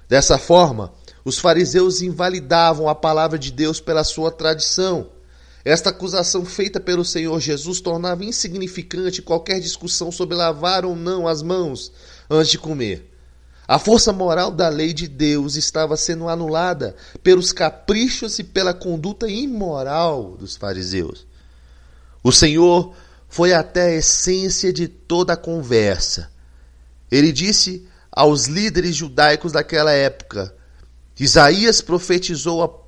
Dessa 0.08 0.38
forma, 0.38 0.94
os 1.26 1.38
fariseus 1.38 2.02
invalidavam 2.02 2.88
a 2.88 2.96
palavra 2.96 3.38
de 3.38 3.52
Deus 3.52 3.82
pela 3.82 4.06
sua 4.06 4.32
tradição. 4.32 5.10
Esta 5.68 5.90
acusação 5.90 6.46
feita 6.46 6.80
pelo 6.80 7.04
Senhor 7.04 7.38
Jesus 7.42 7.82
tornava 7.82 8.24
insignificante 8.24 9.22
qualquer 9.22 9.60
discussão 9.60 10.14
sobre 10.14 10.34
lavar 10.34 10.86
ou 10.86 10.96
não 10.96 11.28
as 11.28 11.44
mãos 11.44 11.92
antes 12.30 12.52
de 12.52 12.58
comer. 12.58 13.14
A 13.68 13.78
força 13.78 14.14
moral 14.14 14.50
da 14.50 14.70
lei 14.70 14.94
de 14.94 15.10
Deus 15.10 15.58
estava 15.58 15.98
sendo 15.98 16.30
anulada 16.30 16.96
pelos 17.22 17.52
caprichos 17.52 18.40
e 18.40 18.46
pela 18.46 18.74
conduta 18.74 19.28
imoral 19.28 20.38
dos 20.38 20.56
fariseus. 20.56 21.28
O 22.24 22.32
Senhor 22.32 22.96
foi 23.28 23.54
até 23.54 23.88
a 23.88 23.96
essência 23.96 24.72
de 24.72 24.88
toda 24.88 25.34
a 25.34 25.38
conversa. 25.38 26.32
Ele 27.12 27.34
disse 27.34 27.86
aos 28.10 28.46
líderes 28.46 28.96
judaicos 28.96 29.52
daquela 29.52 29.92
época: 29.92 30.56
Isaías 31.20 31.82
profetizou 31.82 32.88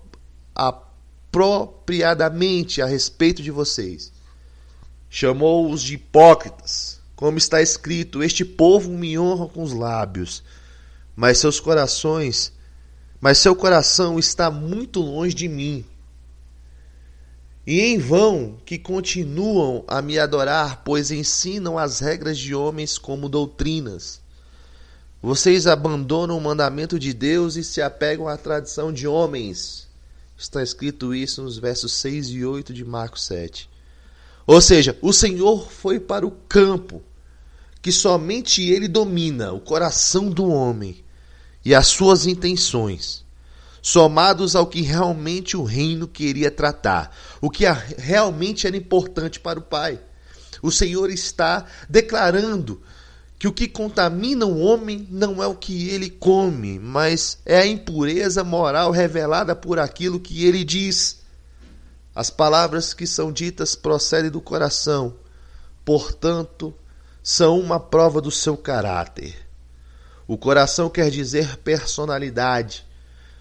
apropriadamente 1.29 2.81
a 2.81 2.88
respeito 2.88 3.41
de 3.43 3.51
vocês. 3.51 4.12
Chamou-os 5.09 5.81
de 5.81 5.93
hipócritas, 5.93 7.00
como 7.15 7.38
está 7.38 7.62
escrito: 7.62 8.24
Este 8.24 8.43
povo 8.43 8.89
me 8.89 9.17
honra 9.17 9.48
com 9.48 9.63
os 9.63 9.71
lábios, 9.71 10.43
mas 11.15 11.38
seus 11.38 11.59
corações, 11.59 12.51
mas 13.21 13.38
seu 13.38 13.55
coração 13.55 14.17
está 14.17 14.50
muito 14.50 15.00
longe 15.00 15.33
de 15.33 15.48
mim. 15.48 15.86
E 17.65 17.81
em 17.81 18.00
vão 18.00 18.57
que 18.65 18.79
continuam 18.79 19.83
a 19.88 20.01
me 20.01 20.17
adorar, 20.17 20.81
pois 20.83 21.12
ensinam 21.12 21.77
as 21.77 22.00
regras 22.00 22.38
de 22.38 22.55
homens 22.55 22.98
como 22.98 23.29
doutrinas. 23.29 24.21
Vocês 25.21 25.67
abandonam 25.67 26.38
o 26.38 26.41
mandamento 26.41 26.98
de 26.98 27.13
Deus 27.13 27.55
e 27.57 27.63
se 27.63 27.81
apegam 27.81 28.27
à 28.27 28.38
tradição 28.38 28.91
de 28.91 29.07
homens. 29.07 29.88
Está 30.39 30.63
escrito 30.63 31.13
isso 31.13 31.43
nos 31.43 31.58
versos 31.58 31.91
6 31.96 32.29
e 32.29 32.46
8 32.46 32.74
de 32.74 32.86
Marcos 32.86 33.25
7. 33.25 33.69
Ou 34.48 34.62
seja, 34.62 34.98
o 35.01 35.12
Senhor 35.12 35.69
foi 35.69 36.00
para 36.00 36.25
o 36.25 36.31
campo 36.31 37.03
que 37.81 37.91
somente 37.91 38.63
ele 38.63 38.88
domina, 38.88 39.51
o 39.51 39.60
coração 39.60 40.29
do 40.29 40.48
homem 40.48 41.03
e 41.63 41.75
as 41.75 41.88
suas 41.88 42.25
intenções 42.25 43.25
somados 43.81 44.55
ao 44.55 44.65
que 44.65 44.81
realmente 44.81 45.58
o 45.58 45.63
reino 45.63 46.08
queria 46.08 46.50
tratar, 46.50 47.13
o 47.41 47.50
que 47.50 47.65
realmente 47.98 48.65
era 48.65 48.77
importante 48.77 49.41
para 49.41 49.60
o 49.60 49.63
Pai. 49.63 50.00
O 50.62 50.72
Senhor 50.72 51.10
está 51.10 51.65
declarando 51.89 52.81
que 53.39 53.48
o 53.48 53.53
que 53.53 53.69
contamina 53.69 54.46
o 54.46 54.60
homem 54.60 55.08
não 55.10 55.41
é 55.41 55.48
o 55.48 55.55
que 55.55 55.89
ele 55.89 56.10
come, 56.10 56.77
mas 56.77 57.39
é 57.46 57.60
a 57.60 57.65
impureza 57.65 58.43
moral 58.43 58.91
revelada 58.91 59.55
por 59.55 59.79
aquilo 59.79 60.19
que 60.19 60.46
ele 60.46 60.65
diz. 60.65 61.22
As 62.13 62.29
palavras 62.29 62.93
que 62.93 63.08
são 63.08 63.31
ditas 63.31 63.75
procedem 63.75 64.29
do 64.29 64.41
coração, 64.41 65.15
portanto, 65.86 66.75
são 67.24 67.58
uma 67.58 67.79
prova 67.79 68.19
do 68.19 68.29
seu 68.29 68.58
caráter. 68.58 69.34
O 70.27 70.38
coração 70.38 70.89
quer 70.89 71.10
dizer 71.10 71.55
personalidade, 71.60 72.86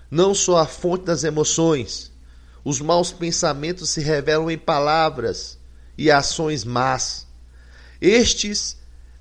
não 0.09 0.33
só 0.33 0.59
a 0.59 0.67
fonte 0.67 1.07
das 1.07 1.25
emoções. 1.25 2.13
Os 2.65 2.81
maus 2.81 3.11
pensamentos 3.11 3.91
se 3.91 4.01
revelam 4.01 4.49
em 4.49 4.57
palavras 4.57 5.59
e 5.97 6.09
ações 6.09 6.65
más. 6.65 7.27
Estes 8.01 8.77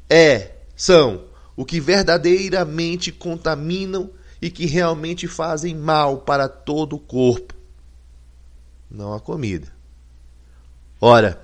é, 0.08 0.57
são 0.78 1.26
o 1.56 1.66
que 1.66 1.80
verdadeiramente 1.80 3.12
contaminam 3.12 4.12
e 4.40 4.52
que 4.52 4.68
realmente 4.68 5.28
fazem 5.28 5.76
mal 5.76 6.20
para 6.20 6.48
todo 6.48 6.96
o 6.96 7.00
corpo, 7.00 7.56
não 8.90 9.14
a 9.14 9.20
comida. 9.20 9.68
Ora, 11.02 11.42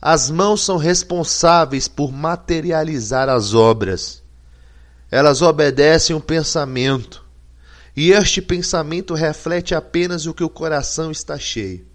as 0.00 0.30
mãos 0.30 0.64
são 0.64 0.78
responsáveis 0.78 1.86
por 1.86 2.10
materializar 2.10 3.28
as 3.28 3.52
obras. 3.52 4.22
Elas 5.10 5.42
obedecem 5.42 6.16
o 6.16 6.20
pensamento 6.20 7.22
e 7.94 8.12
este 8.12 8.40
pensamento 8.40 9.12
reflete 9.12 9.74
apenas 9.74 10.24
o 10.24 10.32
que 10.32 10.42
o 10.42 10.48
coração 10.48 11.10
está 11.10 11.38
cheio. 11.38 11.86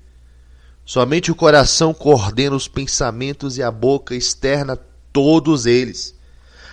Somente 0.86 1.32
o 1.32 1.36
coração 1.36 1.94
coordena 1.94 2.56
os 2.56 2.67
pensamentos 2.67 3.58
e 3.58 3.63
a 3.63 3.72
boca 3.72 4.15
externa 4.15 4.79
todos 5.12 5.65
eles. 5.65 6.16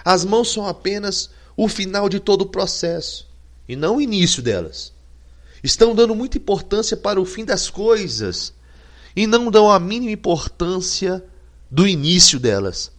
As 0.05 0.25
mãos 0.25 0.53
são 0.53 0.67
apenas 0.67 1.31
o 1.57 1.69
final 1.69 2.09
de 2.09 2.21
todo 2.21 2.43
o 2.43 2.47
processo 2.47 3.27
e 3.69 3.75
não 3.75 3.97
o 3.97 4.01
início 4.01 4.43
delas. 4.43 4.93
Estão 5.63 5.95
dando 5.95 6.15
muita 6.15 6.37
importância 6.37 6.97
para 6.97 7.21
o 7.21 7.25
fim 7.25 7.45
das 7.45 7.71
coisas 7.71 8.53
e 9.17 9.27
não 9.27 9.51
dão 9.51 9.71
a 9.71 9.81
mínima 9.81 10.13
importância 10.13 11.25
do 11.71 11.89
início 11.89 12.39
delas. 12.39 12.93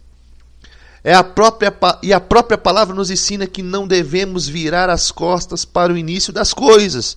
É 1.04 1.14
a 1.14 1.22
própria, 1.22 1.72
e 2.02 2.12
a 2.12 2.18
própria 2.18 2.58
palavra 2.58 2.92
nos 2.92 3.10
ensina 3.10 3.46
que 3.46 3.62
não 3.62 3.86
devemos 3.86 4.48
virar 4.48 4.90
as 4.90 5.12
costas 5.12 5.64
para 5.64 5.92
o 5.92 5.96
início 5.96 6.32
das 6.32 6.52
coisas. 6.52 7.16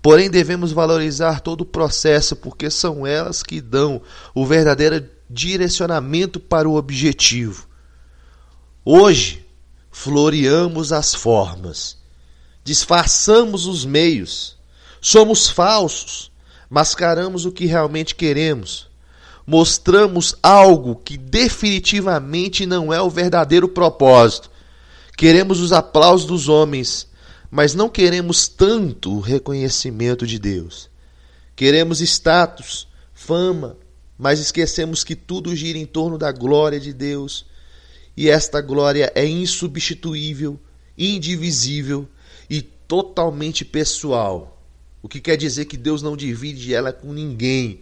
Porém, 0.00 0.30
devemos 0.30 0.72
valorizar 0.72 1.40
todo 1.40 1.60
o 1.60 1.66
processo, 1.66 2.34
porque 2.34 2.70
são 2.70 3.06
elas 3.06 3.42
que 3.42 3.60
dão 3.60 4.00
o 4.34 4.46
verdadeiro 4.46 5.06
direcionamento 5.28 6.40
para 6.40 6.66
o 6.66 6.76
objetivo. 6.76 7.65
Hoje, 8.88 9.44
floreamos 9.90 10.92
as 10.92 11.12
formas, 11.12 11.98
disfarçamos 12.62 13.66
os 13.66 13.84
meios, 13.84 14.56
somos 15.00 15.48
falsos, 15.48 16.30
mascaramos 16.70 17.44
o 17.44 17.52
que 17.52 17.66
realmente 17.66 18.14
queremos 18.14 18.88
mostramos 19.46 20.34
algo 20.42 20.96
que 20.96 21.16
definitivamente 21.16 22.66
não 22.66 22.92
é 22.92 23.00
o 23.00 23.08
verdadeiro 23.08 23.68
propósito. 23.68 24.50
Queremos 25.16 25.60
os 25.60 25.72
aplausos 25.72 26.26
dos 26.26 26.48
homens, 26.48 27.06
mas 27.50 27.74
não 27.74 27.88
queremos 27.88 28.48
tanto 28.48 29.14
o 29.14 29.20
reconhecimento 29.20 30.26
de 30.26 30.38
Deus. 30.38 30.90
Queremos 31.54 32.00
status, 32.00 32.88
fama, 33.14 33.76
mas 34.18 34.40
esquecemos 34.40 35.04
que 35.04 35.14
tudo 35.14 35.54
gira 35.54 35.78
em 35.78 35.86
torno 35.86 36.18
da 36.18 36.32
glória 36.32 36.80
de 36.80 36.92
Deus. 36.92 37.46
E 38.16 38.30
esta 38.30 38.60
glória 38.60 39.12
é 39.14 39.26
insubstituível, 39.26 40.58
indivisível 40.96 42.08
e 42.48 42.62
totalmente 42.62 43.64
pessoal. 43.64 44.62
O 45.02 45.08
que 45.08 45.20
quer 45.20 45.36
dizer 45.36 45.66
que 45.66 45.76
Deus 45.76 46.02
não 46.02 46.16
divide 46.16 46.74
ela 46.74 46.92
com 46.92 47.12
ninguém 47.12 47.80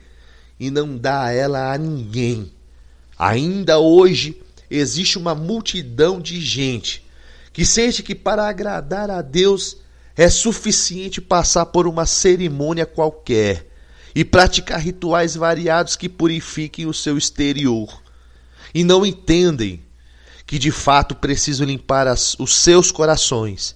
e 0.58 0.70
não 0.70 0.96
dá 0.96 1.30
ela 1.30 1.72
a 1.72 1.78
ninguém. 1.78 2.52
Ainda 3.16 3.78
hoje 3.78 4.42
existe 4.68 5.18
uma 5.18 5.34
multidão 5.34 6.20
de 6.20 6.40
gente 6.40 7.04
que 7.52 7.64
sente 7.64 8.02
que 8.02 8.16
para 8.16 8.48
agradar 8.48 9.08
a 9.10 9.22
Deus 9.22 9.76
é 10.16 10.28
suficiente 10.28 11.20
passar 11.20 11.66
por 11.66 11.86
uma 11.86 12.06
cerimônia 12.06 12.84
qualquer 12.84 13.70
e 14.14 14.24
praticar 14.24 14.80
rituais 14.80 15.36
variados 15.36 15.94
que 15.94 16.08
purifiquem 16.08 16.86
o 16.86 16.94
seu 16.94 17.16
exterior. 17.16 18.02
E 18.74 18.82
não 18.82 19.06
entendem 19.06 19.83
que 20.54 20.58
de 20.60 20.70
fato 20.70 21.16
precisam 21.16 21.66
limpar 21.66 22.06
as, 22.06 22.38
os 22.38 22.54
seus 22.54 22.92
corações. 22.92 23.74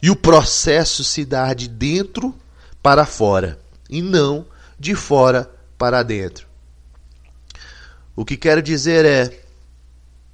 E 0.00 0.12
o 0.12 0.14
processo 0.14 1.02
se 1.02 1.24
dá 1.24 1.52
de 1.52 1.66
dentro 1.66 2.32
para 2.80 3.04
fora 3.04 3.58
e 3.90 4.00
não 4.00 4.46
de 4.78 4.94
fora 4.94 5.50
para 5.76 6.04
dentro. 6.04 6.46
O 8.14 8.24
que 8.24 8.36
quero 8.36 8.62
dizer 8.62 9.04
é: 9.04 9.44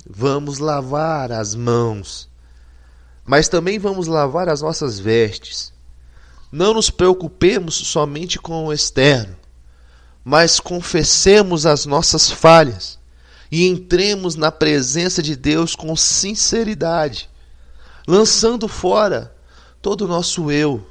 vamos 0.07 0.59
lavar 0.59 1.33
as 1.33 1.55
mãos, 1.55 2.29
mas 3.25 3.49
também 3.49 3.79
vamos 3.79 4.07
lavar 4.07 4.51
as 4.51 4.61
nossas 4.61 4.99
vestes. 4.99 5.73
Não 6.53 6.75
nos 6.75 6.91
preocupemos 6.91 7.75
somente 7.75 8.39
com 8.39 8.67
o 8.67 8.73
externo, 8.73 9.35
mas 10.23 10.61
confessemos 10.61 11.65
as 11.65 11.87
nossas 11.87 12.31
falhas 12.31 13.00
e 13.51 13.67
entremos 13.67 14.37
na 14.37 14.53
presença 14.53 15.23
de 15.23 15.35
Deus 15.35 15.75
com 15.75 15.95
sinceridade, 15.97 17.29
lançando 18.07 18.69
fora 18.69 19.35
todo 19.83 20.05
o 20.05 20.09
nosso 20.09 20.51
eu, 20.51 20.87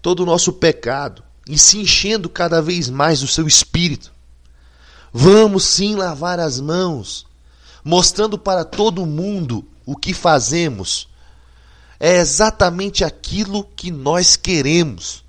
todo 0.00 0.20
o 0.22 0.26
nosso 0.26 0.52
pecado, 0.52 1.22
e 1.48 1.58
se 1.58 1.78
enchendo 1.78 2.28
cada 2.28 2.62
vez 2.62 2.88
mais 2.88 3.20
do 3.20 3.26
seu 3.26 3.46
espírito. 3.46 4.12
Vamos 5.12 5.64
sim 5.64 5.94
lavar 5.94 6.40
as 6.40 6.60
mãos, 6.60 7.26
mostrando 7.84 8.38
para 8.38 8.64
todo 8.64 9.06
mundo 9.06 9.66
o 9.84 9.96
que 9.96 10.14
fazemos. 10.14 11.08
É 12.00 12.18
exatamente 12.18 13.04
aquilo 13.04 13.64
que 13.76 13.90
nós 13.90 14.36
queremos. 14.36 15.22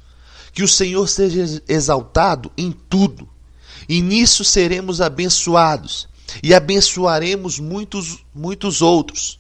Que 0.54 0.64
o 0.64 0.68
Senhor 0.68 1.08
seja 1.08 1.62
exaltado 1.68 2.50
em 2.58 2.72
tudo, 2.72 3.28
e 3.90 4.02
nisso 4.02 4.44
seremos 4.46 5.02
abençoados, 5.02 6.08
e 6.42 6.54
abençoaremos 6.54 7.60
muitos, 7.60 8.26
muitos 8.34 8.82
outros. 8.82 9.40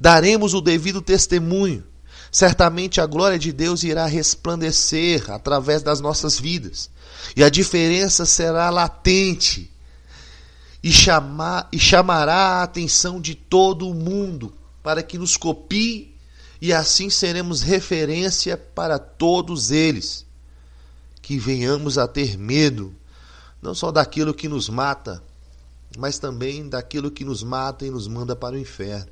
Daremos 0.00 0.54
o 0.54 0.60
devido 0.60 1.00
testemunho 1.00 1.84
certamente 2.30 3.00
a 3.00 3.06
glória 3.06 3.38
de 3.38 3.52
Deus 3.52 3.82
irá 3.82 4.06
resplandecer 4.06 5.30
através 5.30 5.82
das 5.82 6.00
nossas 6.00 6.38
vidas. 6.38 6.90
E 7.36 7.42
a 7.42 7.48
diferença 7.48 8.24
será 8.24 8.70
latente 8.70 9.70
e, 10.82 10.92
chamar, 10.92 11.68
e 11.72 11.78
chamará 11.78 12.34
a 12.34 12.62
atenção 12.62 13.20
de 13.20 13.34
todo 13.34 13.88
o 13.88 13.94
mundo 13.94 14.54
para 14.82 15.02
que 15.02 15.18
nos 15.18 15.36
copie 15.36 16.14
e 16.60 16.72
assim 16.72 17.08
seremos 17.08 17.62
referência 17.62 18.56
para 18.56 18.98
todos 18.98 19.70
eles. 19.70 20.26
Que 21.20 21.38
venhamos 21.38 21.98
a 21.98 22.08
ter 22.08 22.38
medo, 22.38 22.94
não 23.60 23.74
só 23.74 23.90
daquilo 23.90 24.32
que 24.32 24.48
nos 24.48 24.68
mata, 24.68 25.22
mas 25.98 26.16
também 26.16 26.68
daquilo 26.68 27.10
que 27.10 27.24
nos 27.24 27.42
mata 27.42 27.84
e 27.84 27.90
nos 27.90 28.06
manda 28.06 28.36
para 28.36 28.54
o 28.54 28.58
inferno. 28.58 29.10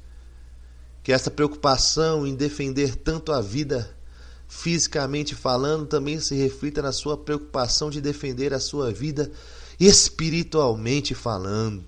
Que 1.02 1.12
essa 1.12 1.32
preocupação 1.32 2.24
em 2.24 2.36
defender 2.36 2.94
tanto 2.94 3.32
a 3.32 3.40
vida 3.40 3.92
fisicamente 4.46 5.34
falando 5.34 5.86
também 5.86 6.20
se 6.20 6.36
reflita 6.36 6.80
na 6.80 6.92
sua 6.92 7.16
preocupação 7.16 7.90
de 7.90 8.00
defender 8.00 8.54
a 8.54 8.60
sua 8.60 8.92
vida 8.92 9.32
espiritualmente 9.80 11.12
falando. 11.12 11.84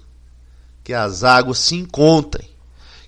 Que 0.83 0.93
as 0.93 1.23
águas 1.23 1.59
se 1.59 1.77
encontrem, 1.77 2.51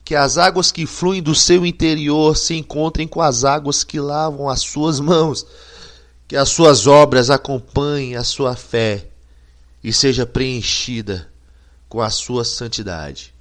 que 0.05 0.15
as 0.15 0.39
águas 0.39 0.71
que 0.71 0.87
fluem 0.87 1.21
do 1.21 1.35
seu 1.35 1.67
interior 1.67 2.37
se 2.37 2.55
encontrem 2.55 3.09
com 3.09 3.21
as 3.21 3.43
águas 3.43 3.83
que 3.83 3.99
lavam 3.99 4.49
as 4.49 4.61
suas 4.61 5.01
mãos, 5.01 5.45
que 6.29 6.37
as 6.37 6.51
suas 6.51 6.87
obras 6.87 7.31
acompanhem 7.31 8.15
a 8.15 8.23
sua 8.23 8.55
fé 8.55 9.09
e 9.83 9.93
seja 9.93 10.25
preenchida 10.25 11.31
com 11.91 12.01
a 12.01 12.09
sua 12.09 12.45
santidade. 12.45 13.35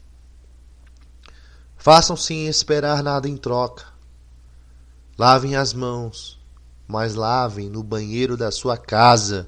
Façam 1.77 2.17
sem 2.17 2.47
esperar 2.47 3.03
nada 3.03 3.29
em 3.29 3.37
troca. 3.37 3.85
Lavem 5.17 5.55
as 5.55 5.71
mãos, 5.71 6.37
mas 6.87 7.13
lavem 7.13 7.69
no 7.69 7.83
banheiro 7.83 8.35
da 8.35 8.51
sua 8.51 8.75
casa, 8.75 9.47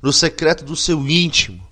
no 0.00 0.12
secreto 0.12 0.64
do 0.64 0.76
seu 0.76 1.06
íntimo, 1.08 1.66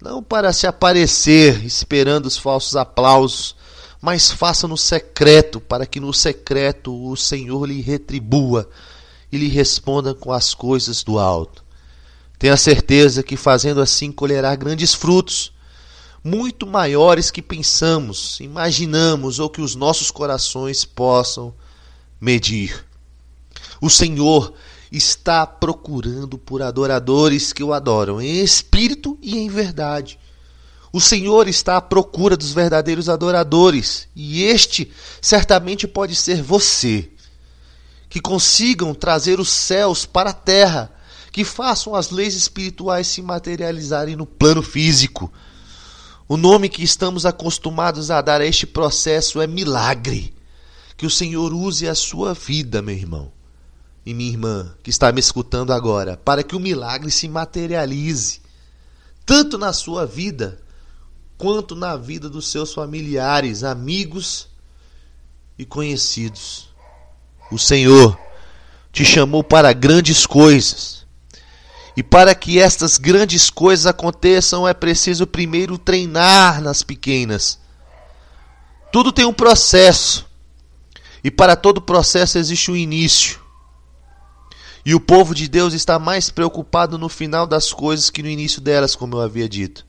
não 0.00 0.22
para 0.22 0.52
se 0.52 0.66
aparecer 0.66 1.64
esperando 1.64 2.26
os 2.26 2.38
falsos 2.38 2.76
aplausos, 2.76 3.56
mas 4.00 4.30
faça 4.30 4.68
no 4.68 4.76
secreto, 4.76 5.60
para 5.60 5.84
que 5.84 5.98
no 5.98 6.12
secreto 6.12 6.94
o 7.10 7.16
Senhor 7.16 7.66
lhe 7.66 7.80
retribua 7.80 8.68
e 9.32 9.38
lhe 9.38 9.48
responda 9.48 10.14
com 10.14 10.30
as 10.30 10.54
coisas 10.54 11.02
do 11.02 11.18
alto. 11.18 11.64
Tenha 12.38 12.56
certeza 12.56 13.22
que 13.22 13.36
fazendo 13.36 13.80
assim 13.80 14.12
colherá 14.12 14.54
grandes 14.54 14.94
frutos, 14.94 15.53
muito 16.24 16.66
maiores 16.66 17.30
que 17.30 17.42
pensamos, 17.42 18.40
imaginamos 18.40 19.38
ou 19.38 19.50
que 19.50 19.60
os 19.60 19.74
nossos 19.74 20.10
corações 20.10 20.82
possam 20.82 21.54
medir. 22.18 22.82
O 23.78 23.90
Senhor 23.90 24.54
está 24.90 25.46
procurando 25.46 26.38
por 26.38 26.62
adoradores 26.62 27.52
que 27.52 27.62
o 27.62 27.74
adoram 27.74 28.22
em 28.22 28.40
espírito 28.40 29.18
e 29.20 29.36
em 29.36 29.50
verdade. 29.50 30.18
O 30.90 31.00
Senhor 31.00 31.48
está 31.48 31.76
à 31.76 31.80
procura 31.82 32.36
dos 32.36 32.52
verdadeiros 32.52 33.08
adoradores, 33.08 34.06
e 34.14 34.44
este 34.44 34.90
certamente 35.20 35.86
pode 35.88 36.14
ser 36.14 36.40
você. 36.40 37.10
Que 38.08 38.20
consigam 38.20 38.94
trazer 38.94 39.40
os 39.40 39.48
céus 39.48 40.06
para 40.06 40.30
a 40.30 40.34
terra, 40.34 40.92
que 41.32 41.44
façam 41.44 41.96
as 41.96 42.10
leis 42.10 42.34
espirituais 42.36 43.08
se 43.08 43.20
materializarem 43.20 44.14
no 44.14 44.24
plano 44.24 44.62
físico. 44.62 45.32
O 46.26 46.36
nome 46.36 46.68
que 46.68 46.82
estamos 46.82 47.26
acostumados 47.26 48.10
a 48.10 48.20
dar 48.20 48.40
a 48.40 48.46
este 48.46 48.66
processo 48.66 49.40
é 49.40 49.46
milagre. 49.46 50.34
Que 50.96 51.06
o 51.06 51.10
Senhor 51.10 51.52
use 51.52 51.88
a 51.88 51.94
sua 51.94 52.34
vida, 52.34 52.80
meu 52.80 52.94
irmão 52.94 53.32
e 54.06 54.12
minha 54.12 54.30
irmã 54.30 54.74
que 54.82 54.90
está 54.90 55.10
me 55.10 55.20
escutando 55.20 55.72
agora, 55.72 56.16
para 56.16 56.42
que 56.42 56.54
o 56.54 56.60
milagre 56.60 57.10
se 57.10 57.28
materialize, 57.28 58.40
tanto 59.24 59.56
na 59.56 59.72
sua 59.72 60.04
vida, 60.04 60.60
quanto 61.38 61.74
na 61.74 61.96
vida 61.96 62.28
dos 62.28 62.48
seus 62.48 62.74
familiares, 62.74 63.64
amigos 63.64 64.48
e 65.58 65.64
conhecidos. 65.64 66.68
O 67.50 67.58
Senhor 67.58 68.18
te 68.92 69.04
chamou 69.04 69.42
para 69.42 69.72
grandes 69.72 70.26
coisas. 70.26 71.03
E 71.96 72.02
para 72.02 72.34
que 72.34 72.58
estas 72.58 72.98
grandes 72.98 73.50
coisas 73.50 73.86
aconteçam, 73.86 74.66
é 74.66 74.74
preciso 74.74 75.26
primeiro 75.26 75.78
treinar 75.78 76.60
nas 76.60 76.82
pequenas. 76.82 77.58
Tudo 78.92 79.12
tem 79.12 79.24
um 79.24 79.32
processo. 79.32 80.26
E 81.22 81.30
para 81.30 81.56
todo 81.56 81.80
processo 81.80 82.36
existe 82.36 82.70
um 82.70 82.76
início. 82.76 83.40
E 84.84 84.94
o 84.94 85.00
povo 85.00 85.34
de 85.34 85.48
Deus 85.48 85.72
está 85.72 85.98
mais 85.98 86.28
preocupado 86.28 86.98
no 86.98 87.08
final 87.08 87.46
das 87.46 87.72
coisas 87.72 88.10
que 88.10 88.22
no 88.22 88.28
início 88.28 88.60
delas, 88.60 88.94
como 88.94 89.16
eu 89.16 89.20
havia 89.22 89.48
dito. 89.48 89.86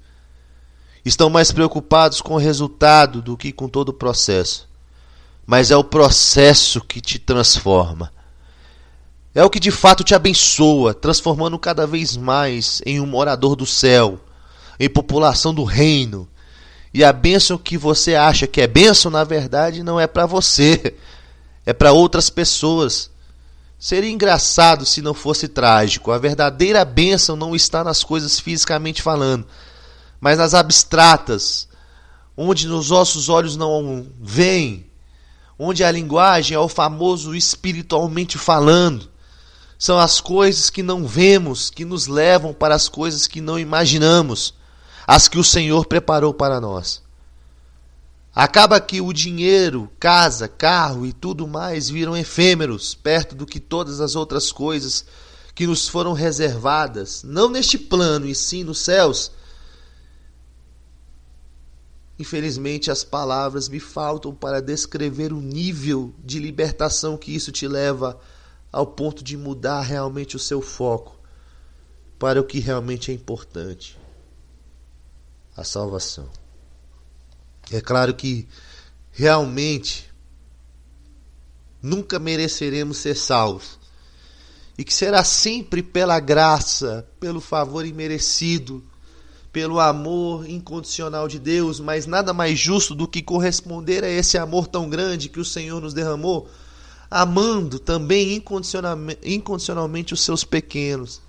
Estão 1.04 1.30
mais 1.30 1.52
preocupados 1.52 2.22
com 2.22 2.36
o 2.36 2.40
resultado 2.40 3.22
do 3.22 3.36
que 3.36 3.52
com 3.52 3.68
todo 3.68 3.90
o 3.90 3.94
processo. 3.94 4.70
Mas 5.46 5.70
é 5.70 5.76
o 5.76 5.84
processo 5.84 6.80
que 6.82 7.02
te 7.02 7.20
transforma. 7.20 8.12
É 9.36 9.44
o 9.44 9.50
que 9.50 9.60
de 9.60 9.70
fato 9.70 10.02
te 10.02 10.16
abençoa, 10.16 10.94
transformando 10.94 11.60
cada 11.60 11.86
vez 11.86 12.16
mais 12.16 12.82
em 12.86 13.02
um 13.02 13.06
morador 13.06 13.54
do 13.58 13.66
céu, 13.66 14.18
em 14.80 14.90
população 14.90 15.54
do 15.54 15.66
reino. 15.66 16.26
E 16.94 17.04
a 17.04 17.12
bênção 17.12 17.58
que 17.58 17.78
você 17.78 18.16
acha 18.16 18.48
que 18.48 18.62
é 18.62 18.68
bênção, 18.68 19.12
na 19.12 19.26
verdade, 19.26 19.84
não 19.84 20.00
é 20.00 20.08
para 20.08 20.26
você, 20.26 20.96
é 21.66 21.74
para 21.74 21.92
outras 21.92 22.30
pessoas. 22.30 23.12
Seria 23.78 24.10
engraçado 24.10 24.86
se 24.86 25.02
não 25.02 25.14
fosse 25.14 25.50
trágico. 25.50 26.14
A 26.14 26.18
verdadeira 26.18 26.86
bênção 26.86 27.36
não 27.36 27.54
está 27.54 27.84
nas 27.84 28.06
coisas 28.06 28.40
fisicamente 28.40 29.02
falando, 29.02 29.46
mas 30.22 30.38
nas 30.38 30.54
abstratas, 30.54 31.68
onde 32.38 32.70
nos 32.70 32.90
nossos 32.90 33.28
olhos 33.28 33.58
não 33.58 34.08
veem, 34.18 34.90
onde 35.60 35.84
a 35.84 35.92
linguagem 35.92 36.56
é 36.56 36.60
o 36.60 36.70
famoso 36.70 37.36
espiritualmente 37.36 38.38
falando. 38.38 39.14
São 39.86 40.00
as 40.00 40.20
coisas 40.20 40.72
que 40.72 40.82
não 40.82 41.06
vemos 41.06 41.70
que 41.70 41.86
nos 41.86 42.08
levam 42.08 42.56
para 42.56 42.74
as 42.74 42.90
coisas 42.90 43.28
que 43.28 43.40
não 43.40 43.60
imaginamos, 43.60 44.56
as 45.06 45.28
que 45.28 45.38
o 45.38 45.44
Senhor 45.44 45.86
preparou 45.86 46.34
para 46.34 46.60
nós. 46.60 47.04
Acaba 48.34 48.82
que 48.82 49.00
o 49.00 49.14
dinheiro, 49.14 49.88
casa, 50.00 50.48
carro 50.48 51.06
e 51.06 51.14
tudo 51.14 51.48
mais 51.48 51.88
viram 51.88 52.18
efêmeros 52.18 52.96
perto 52.96 53.36
do 53.36 53.46
que 53.46 53.60
todas 53.60 54.02
as 54.02 54.16
outras 54.16 54.52
coisas 54.52 55.06
que 55.54 55.68
nos 55.68 55.88
foram 55.88 56.14
reservadas, 56.14 57.22
não 57.22 57.48
neste 57.48 57.78
plano 57.78 58.26
e 58.26 58.34
sim 58.34 58.64
nos 58.64 58.80
céus. 58.80 59.32
Infelizmente, 62.18 62.90
as 62.90 63.04
palavras 63.04 63.70
me 63.70 63.80
faltam 63.80 64.34
para 64.34 64.64
descrever 64.64 65.32
o 65.32 65.40
nível 65.40 66.12
de 66.24 66.40
libertação 66.40 67.16
que 67.16 67.36
isso 67.36 67.52
te 67.52 67.68
leva 67.68 68.20
ao 68.76 68.86
ponto 68.86 69.24
de 69.24 69.38
mudar 69.38 69.80
realmente 69.84 70.36
o 70.36 70.40
seu 70.40 70.62
foco 70.62 71.18
para 72.20 72.42
o 72.42 72.44
que 72.44 72.60
realmente 72.60 73.10
é 73.10 73.14
importante 73.14 73.98
a 75.56 75.64
salvação. 75.64 76.28
É 77.72 77.80
claro 77.80 78.14
que 78.14 78.50
realmente 79.14 80.14
nunca 81.82 82.20
mereceremos 82.20 82.98
ser 82.98 83.16
salvos. 83.16 83.80
E 84.78 84.84
que 84.84 84.94
será 84.94 85.24
sempre 85.24 85.82
pela 85.82 86.20
graça, 86.20 87.08
pelo 87.18 87.40
favor 87.40 87.86
imerecido, 87.86 88.84
pelo 89.54 89.80
amor 89.80 90.50
incondicional 90.50 91.30
de 91.30 91.40
Deus, 91.40 91.80
mas 91.80 92.06
nada 92.06 92.34
mais 92.34 92.60
justo 92.60 92.94
do 92.94 93.08
que 93.08 93.22
corresponder 93.22 94.04
a 94.04 94.10
esse 94.10 94.38
amor 94.38 94.68
tão 94.68 94.90
grande 94.90 95.30
que 95.30 95.40
o 95.40 95.46
Senhor 95.46 95.80
nos 95.80 95.94
derramou, 95.94 96.50
amando 97.10 97.80
também 97.80 98.42
incondicionalmente, 99.24 100.14
os 100.14 100.22
seus 100.22 100.44
pequenos. 100.44 101.22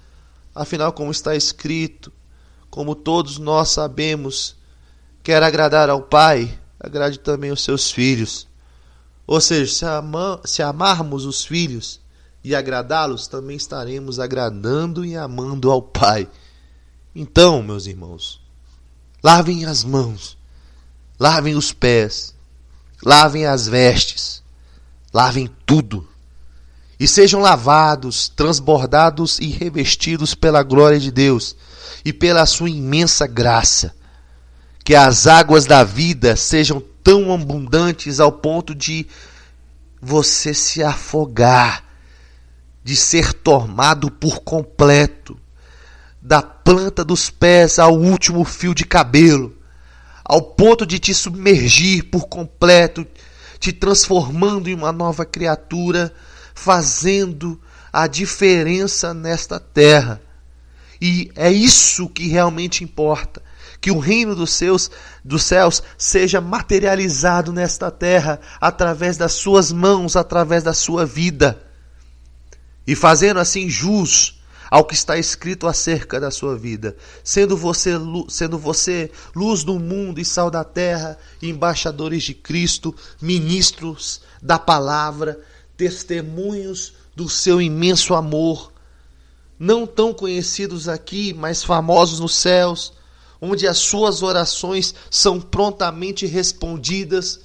Afinal, 0.54 0.92
como 0.92 1.10
está 1.10 1.34
escrito, 1.36 2.12
como 2.70 2.94
todos 2.94 3.38
nós 3.38 3.70
sabemos, 3.70 4.56
quer 5.22 5.42
agradar 5.42 5.90
ao 5.90 6.02
Pai, 6.02 6.58
agrade 6.78 7.18
também 7.18 7.50
os 7.50 7.62
seus 7.62 7.90
filhos. 7.90 8.48
Ou 9.26 9.40
seja, 9.40 9.72
se, 9.72 9.84
ama, 9.84 10.40
se 10.44 10.62
amarmos 10.62 11.24
os 11.24 11.44
filhos 11.44 12.00
e 12.44 12.54
agradá-los, 12.54 13.26
também 13.26 13.56
estaremos 13.56 14.20
agradando 14.20 15.04
e 15.04 15.16
amando 15.16 15.70
ao 15.70 15.82
Pai. 15.82 16.28
Então, 17.14 17.62
meus 17.62 17.86
irmãos, 17.86 18.40
lavem 19.22 19.64
as 19.64 19.82
mãos, 19.82 20.38
lavem 21.18 21.56
os 21.56 21.72
pés, 21.72 22.34
lavem 23.02 23.46
as 23.46 23.66
vestes, 23.66 24.42
lavem 25.12 25.50
tudo. 25.64 26.08
E 26.98 27.06
sejam 27.06 27.40
lavados, 27.40 28.28
transbordados 28.28 29.38
e 29.38 29.48
revestidos 29.48 30.34
pela 30.34 30.62
glória 30.62 30.98
de 30.98 31.10
Deus 31.10 31.54
e 32.04 32.12
pela 32.12 32.46
sua 32.46 32.70
imensa 32.70 33.26
graça 33.26 33.94
que 34.86 34.94
as 34.94 35.26
águas 35.26 35.66
da 35.66 35.82
vida 35.82 36.36
sejam 36.36 36.80
tão 37.02 37.34
abundantes 37.34 38.20
ao 38.20 38.30
ponto 38.30 38.72
de 38.72 39.04
você 40.00 40.54
se 40.54 40.80
afogar, 40.80 41.82
de 42.84 42.94
ser 42.94 43.32
tomado 43.32 44.12
por 44.12 44.42
completo, 44.42 45.36
da 46.22 46.40
planta 46.40 47.04
dos 47.04 47.28
pés 47.28 47.80
ao 47.80 47.98
último 47.98 48.44
fio 48.44 48.72
de 48.72 48.84
cabelo, 48.84 49.56
ao 50.24 50.40
ponto 50.40 50.86
de 50.86 51.00
te 51.00 51.12
submergir 51.12 52.04
por 52.04 52.28
completo, 52.28 53.04
te 53.66 53.72
transformando 53.72 54.68
em 54.68 54.74
uma 54.74 54.92
nova 54.92 55.24
criatura, 55.24 56.14
fazendo 56.54 57.60
a 57.92 58.06
diferença 58.06 59.12
nesta 59.12 59.58
terra. 59.58 60.22
E 61.00 61.32
é 61.34 61.50
isso 61.50 62.08
que 62.08 62.28
realmente 62.28 62.84
importa 62.84 63.42
que 63.80 63.90
o 63.90 63.98
reino 63.98 64.36
dos 64.36 64.52
seus 64.52 64.88
dos 65.24 65.42
céus 65.42 65.82
seja 65.98 66.40
materializado 66.40 67.52
nesta 67.52 67.90
terra 67.90 68.40
através 68.60 69.16
das 69.16 69.32
suas 69.32 69.72
mãos, 69.72 70.14
através 70.14 70.62
da 70.62 70.72
sua 70.72 71.04
vida. 71.04 71.60
E 72.86 72.94
fazendo 72.94 73.40
assim 73.40 73.68
jus 73.68 74.40
ao 74.70 74.84
que 74.84 74.94
está 74.94 75.16
escrito 75.18 75.66
acerca 75.66 76.18
da 76.18 76.30
sua 76.30 76.56
vida, 76.56 76.96
sendo 77.22 77.56
você, 77.56 77.92
sendo 78.28 78.58
você 78.58 79.10
luz 79.34 79.62
do 79.64 79.78
mundo 79.78 80.20
e 80.20 80.24
sal 80.24 80.50
da 80.50 80.64
terra, 80.64 81.18
embaixadores 81.42 82.24
de 82.24 82.34
Cristo, 82.34 82.94
ministros 83.20 84.20
da 84.42 84.58
palavra, 84.58 85.40
testemunhos 85.76 86.94
do 87.14 87.28
seu 87.28 87.60
imenso 87.60 88.14
amor, 88.14 88.72
não 89.58 89.86
tão 89.86 90.12
conhecidos 90.12 90.88
aqui, 90.88 91.32
mas 91.32 91.64
famosos 91.64 92.20
nos 92.20 92.34
céus, 92.34 92.92
onde 93.40 93.66
as 93.66 93.78
suas 93.78 94.22
orações 94.22 94.94
são 95.10 95.40
prontamente 95.40 96.26
respondidas, 96.26 97.40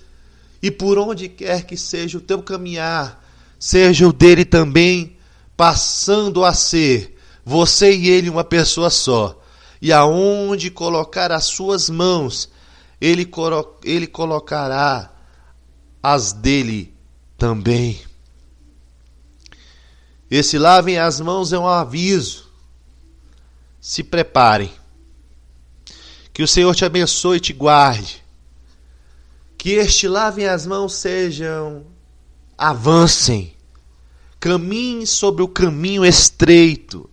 e 0.61 0.69
por 0.69 0.97
onde 0.97 1.27
quer 1.27 1.65
que 1.65 1.75
seja 1.75 2.17
o 2.17 2.21
teu 2.21 2.43
caminhar, 2.43 3.23
seja 3.59 4.07
o 4.07 4.13
dele 4.13 4.45
também, 4.45 5.17
passando 5.61 6.43
a 6.43 6.55
ser 6.55 7.15
você 7.45 7.95
e 7.95 8.09
ele 8.09 8.31
uma 8.31 8.43
pessoa 8.43 8.89
só. 8.89 9.39
E 9.79 9.93
aonde 9.93 10.71
colocar 10.71 11.31
as 11.31 11.43
suas 11.45 11.87
mãos, 11.87 12.49
ele, 12.99 13.29
ele 13.83 14.07
colocará 14.07 15.13
as 16.01 16.33
dele 16.33 16.97
também. 17.37 18.01
Esse 20.31 20.57
lavem 20.57 20.97
as 20.97 21.21
mãos 21.21 21.53
é 21.53 21.59
um 21.59 21.67
aviso. 21.67 22.49
Se 23.79 24.03
preparem. 24.03 24.73
Que 26.33 26.41
o 26.41 26.47
Senhor 26.47 26.73
te 26.73 26.85
abençoe 26.85 27.37
e 27.37 27.39
te 27.39 27.53
guarde. 27.53 28.25
Que 29.59 29.73
este 29.73 30.07
lavem 30.07 30.47
as 30.47 30.65
mãos 30.65 30.95
sejam 30.95 31.85
avancem. 32.57 33.60
Caminhe 34.41 35.05
sobre 35.05 35.43
o 35.43 35.47
caminho 35.47 36.03
estreito. 36.03 37.07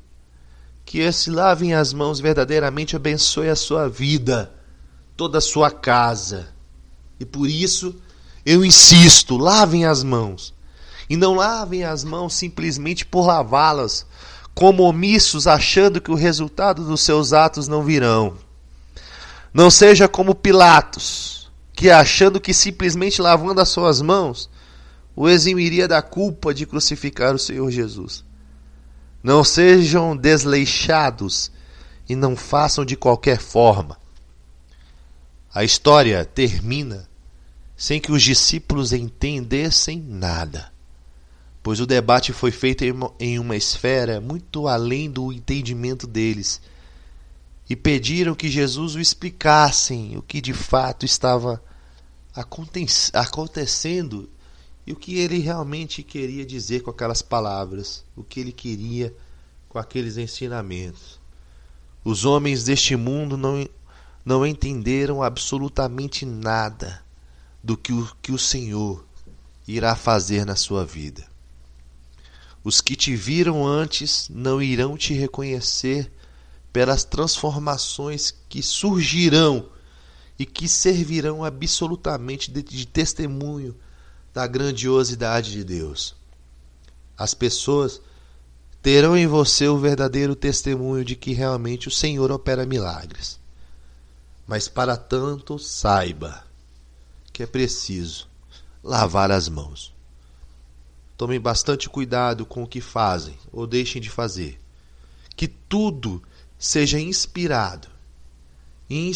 Que 0.82 1.00
esse 1.00 1.30
lavem 1.30 1.74
as 1.74 1.92
mãos 1.92 2.18
verdadeiramente 2.18 2.96
abençoe 2.96 3.50
a 3.50 3.54
sua 3.54 3.86
vida, 3.86 4.50
toda 5.14 5.36
a 5.36 5.42
sua 5.42 5.70
casa. 5.70 6.48
E 7.20 7.26
por 7.26 7.46
isso 7.46 7.94
eu 8.46 8.64
insisto, 8.64 9.36
lavem 9.36 9.84
as 9.84 10.02
mãos. 10.02 10.54
E 11.06 11.18
não 11.18 11.34
lavem 11.34 11.84
as 11.84 12.02
mãos 12.02 12.32
simplesmente 12.32 13.04
por 13.04 13.26
lavá-las, 13.26 14.06
como 14.54 14.84
omissos 14.84 15.46
achando 15.46 16.00
que 16.00 16.10
o 16.10 16.14
resultado 16.14 16.82
dos 16.82 17.02
seus 17.02 17.34
atos 17.34 17.68
não 17.68 17.84
virão. 17.84 18.38
Não 19.52 19.70
seja 19.70 20.08
como 20.08 20.34
Pilatos, 20.34 21.50
que 21.74 21.90
achando 21.90 22.40
que 22.40 22.54
simplesmente 22.54 23.20
lavando 23.20 23.60
as 23.60 23.68
suas 23.68 24.00
mãos 24.00 24.48
o 25.18 25.28
eximiria 25.28 25.88
da 25.88 26.02
culpa 26.02 26.52
de 26.52 26.66
crucificar 26.66 27.34
o 27.34 27.38
Senhor 27.38 27.70
Jesus. 27.70 28.24
Não 29.22 29.42
sejam 29.42 30.16
desleixados 30.16 31.50
e 32.08 32.14
não 32.14 32.36
façam 32.36 32.84
de 32.84 32.96
qualquer 32.96 33.40
forma. 33.40 33.98
A 35.52 35.64
história 35.64 36.24
termina 36.24 37.08
sem 37.76 38.00
que 38.00 38.12
os 38.12 38.22
discípulos 38.22 38.92
entendessem 38.92 40.00
nada 40.00 40.70
pois 41.68 41.80
o 41.80 41.86
debate 41.86 42.32
foi 42.32 42.50
feito 42.50 42.82
em 43.20 43.38
uma 43.38 43.54
esfera 43.54 44.22
muito 44.22 44.66
além 44.66 45.10
do 45.10 45.30
entendimento 45.30 46.06
deles, 46.06 46.62
e 47.68 47.76
pediram 47.76 48.34
que 48.34 48.48
Jesus 48.48 48.94
o 48.94 49.00
explicassem 49.00 50.16
o 50.16 50.22
que 50.22 50.40
de 50.40 50.54
fato 50.54 51.04
estava 51.04 51.62
acontecendo 53.12 54.30
e 54.88 54.92
o 54.92 54.96
que 54.96 55.18
ele 55.18 55.38
realmente 55.38 56.02
queria 56.02 56.46
dizer 56.46 56.80
com 56.80 56.90
aquelas 56.90 57.20
palavras, 57.20 58.02
o 58.16 58.24
que 58.24 58.40
ele 58.40 58.52
queria 58.52 59.14
com 59.68 59.78
aqueles 59.78 60.16
ensinamentos. 60.16 61.20
Os 62.02 62.24
homens 62.24 62.64
deste 62.64 62.96
mundo 62.96 63.36
não, 63.36 63.68
não 64.24 64.46
entenderam 64.46 65.22
absolutamente 65.22 66.24
nada 66.24 67.02
do 67.62 67.76
que 67.76 67.92
o, 67.92 68.10
que 68.22 68.32
o 68.32 68.38
Senhor 68.38 69.04
irá 69.66 69.94
fazer 69.94 70.46
na 70.46 70.56
sua 70.56 70.86
vida. 70.86 71.22
Os 72.64 72.80
que 72.80 72.96
te 72.96 73.14
viram 73.14 73.66
antes 73.66 74.26
não 74.30 74.62
irão 74.62 74.96
te 74.96 75.12
reconhecer 75.12 76.10
pelas 76.72 77.04
transformações 77.04 78.34
que 78.48 78.62
surgirão 78.62 79.68
e 80.38 80.46
que 80.46 80.66
servirão 80.66 81.44
absolutamente 81.44 82.50
de, 82.50 82.62
de 82.62 82.86
testemunho 82.86 83.76
da 84.32 84.46
grandiosidade 84.46 85.52
de 85.52 85.64
Deus. 85.64 86.14
As 87.16 87.34
pessoas 87.34 88.00
terão 88.82 89.16
em 89.16 89.26
você 89.26 89.66
o 89.68 89.78
verdadeiro 89.78 90.36
testemunho 90.36 91.04
de 91.04 91.16
que 91.16 91.32
realmente 91.32 91.88
o 91.88 91.90
Senhor 91.90 92.30
opera 92.30 92.64
milagres. 92.64 93.38
Mas 94.46 94.68
para 94.68 94.96
tanto, 94.96 95.58
saiba 95.58 96.44
que 97.32 97.42
é 97.42 97.46
preciso 97.46 98.28
lavar 98.82 99.30
as 99.30 99.48
mãos. 99.48 99.94
Tomem 101.16 101.40
bastante 101.40 101.88
cuidado 101.88 102.46
com 102.46 102.62
o 102.62 102.66
que 102.66 102.80
fazem 102.80 103.36
ou 103.52 103.66
deixem 103.66 104.00
de 104.00 104.08
fazer. 104.08 104.60
Que 105.36 105.48
tudo 105.48 106.22
seja 106.58 106.98
inspirado 106.98 107.88
e 108.88 109.12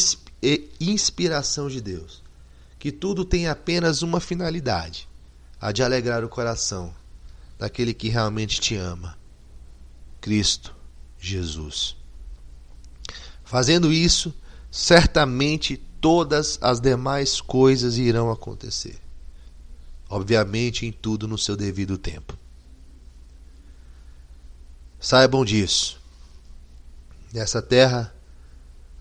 inspiração 0.79 1.67
de 1.67 1.81
Deus. 1.81 2.22
Que 2.83 2.91
tudo 2.91 3.23
tenha 3.23 3.49
apenas 3.49 4.01
uma 4.01 4.19
finalidade: 4.19 5.07
a 5.57 5.71
de 5.71 5.81
alegrar 5.81 6.21
o 6.21 6.27
coração 6.27 6.93
daquele 7.57 7.93
que 7.93 8.09
realmente 8.09 8.59
te 8.59 8.75
ama, 8.75 9.17
Cristo 10.19 10.75
Jesus. 11.17 11.95
Fazendo 13.41 13.89
isso, 13.89 14.33
certamente 14.69 15.77
todas 15.77 16.59
as 16.61 16.81
demais 16.81 17.39
coisas 17.39 17.97
irão 17.97 18.29
acontecer 18.29 18.99
obviamente 20.09 20.85
em 20.85 20.91
tudo 20.91 21.25
no 21.25 21.37
seu 21.37 21.55
devido 21.55 21.97
tempo. 21.97 22.37
Saibam 24.99 25.45
disso. 25.45 26.01
Nessa 27.33 27.61
terra, 27.61 28.13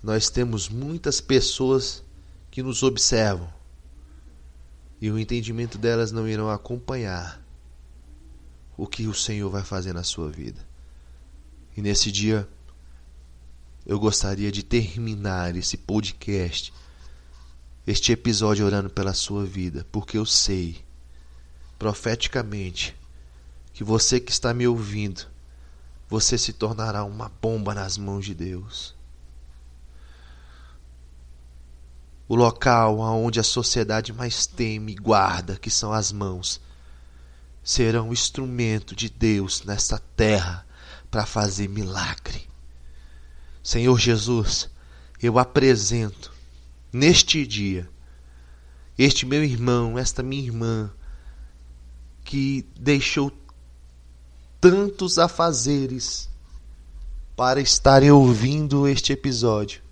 nós 0.01 0.31
temos 0.31 0.68
muitas 0.68 1.21
pessoas 1.21 2.01
que 2.49 2.62
nos 2.62 2.85
observam 2.85 3.53
e 5.02 5.10
o 5.10 5.18
entendimento 5.18 5.78
delas 5.78 6.12
não 6.12 6.28
irão 6.28 6.48
acompanhar 6.48 7.42
o 8.76 8.86
que 8.86 9.08
o 9.08 9.12
Senhor 9.12 9.50
vai 9.50 9.64
fazer 9.64 9.92
na 9.92 10.04
sua 10.04 10.30
vida. 10.30 10.64
E 11.76 11.82
nesse 11.82 12.12
dia, 12.12 12.48
eu 13.84 13.98
gostaria 13.98 14.52
de 14.52 14.62
terminar 14.62 15.56
esse 15.56 15.76
podcast, 15.76 16.72
este 17.84 18.12
episódio 18.12 18.64
orando 18.64 18.88
pela 18.88 19.12
sua 19.12 19.44
vida, 19.44 19.84
porque 19.90 20.16
eu 20.16 20.24
sei 20.24 20.84
profeticamente 21.80 22.94
que 23.72 23.82
você 23.82 24.20
que 24.20 24.30
está 24.30 24.54
me 24.54 24.68
ouvindo, 24.68 25.26
você 26.08 26.38
se 26.38 26.52
tornará 26.52 27.02
uma 27.02 27.28
bomba 27.42 27.74
nas 27.74 27.98
mãos 27.98 28.24
de 28.24 28.36
Deus. 28.36 28.94
O 32.28 32.35
local 32.35 32.98
onde 32.98 33.40
a 33.40 33.42
sociedade 33.42 34.12
mais 34.12 34.46
teme 34.46 34.92
e 34.92 34.96
guarda, 34.96 35.56
que 35.56 35.70
são 35.70 35.92
as 35.92 36.12
mãos, 36.12 36.61
serão 37.62 38.08
um 38.08 38.12
instrumento 38.12 38.96
de 38.96 39.08
Deus 39.08 39.62
nesta 39.64 39.98
terra 40.16 40.66
para 41.11 41.26
fazer 41.26 41.68
milagre. 41.68 42.48
Senhor 43.62 43.98
Jesus, 43.98 44.68
eu 45.22 45.38
apresento 45.38 46.32
neste 46.92 47.46
dia 47.46 47.88
este 48.98 49.24
meu 49.24 49.42
irmão, 49.42 49.98
esta 49.98 50.22
minha 50.22 50.42
irmã, 50.42 50.90
que 52.24 52.66
deixou 52.78 53.32
tantos 54.61 55.18
afazeres 55.18 56.28
para 57.37 57.61
estarem 57.61 58.11
ouvindo 58.11 58.87
este 58.87 59.12
episódio. 59.12 59.82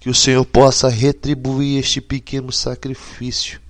Que 0.00 0.08
o 0.08 0.14
Senhor 0.14 0.44
possa 0.44 0.88
retribuir 0.88 1.78
este 1.78 2.00
pequeno 2.00 2.52
sacrifício 2.52 3.60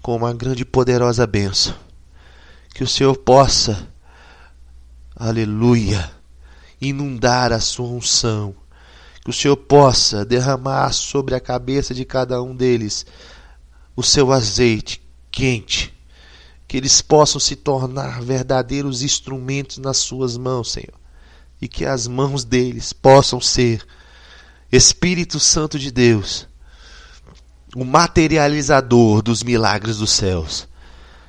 com 0.00 0.16
uma 0.16 0.32
grande 0.32 0.62
e 0.62 0.64
poderosa 0.64 1.26
bênção. 1.26 1.74
Que 2.74 2.84
o 2.84 2.88
Senhor 2.88 3.16
possa, 3.16 3.88
aleluia, 5.16 6.10
inundar 6.80 7.52
a 7.52 7.60
sua 7.60 7.88
unção. 7.88 8.54
Que 9.22 9.30
o 9.30 9.32
Senhor 9.32 9.56
possa 9.56 10.24
derramar 10.24 10.92
sobre 10.92 11.34
a 11.34 11.40
cabeça 11.40 11.92
de 11.94 12.04
cada 12.04 12.42
um 12.42 12.54
deles 12.54 13.06
o 13.94 14.02
seu 14.02 14.32
azeite 14.32 15.02
quente 15.30 15.92
que 16.72 16.78
eles 16.78 17.02
possam 17.02 17.38
se 17.38 17.54
tornar 17.54 18.22
verdadeiros 18.22 19.02
instrumentos 19.02 19.76
nas 19.76 19.98
suas 19.98 20.38
mãos, 20.38 20.72
Senhor, 20.72 20.98
e 21.60 21.68
que 21.68 21.84
as 21.84 22.08
mãos 22.08 22.44
deles 22.44 22.94
possam 22.94 23.42
ser 23.42 23.86
Espírito 24.72 25.38
Santo 25.38 25.78
de 25.78 25.90
Deus, 25.90 26.48
o 27.76 27.84
materializador 27.84 29.20
dos 29.20 29.42
milagres 29.42 29.98
dos 29.98 30.12
céus, 30.12 30.66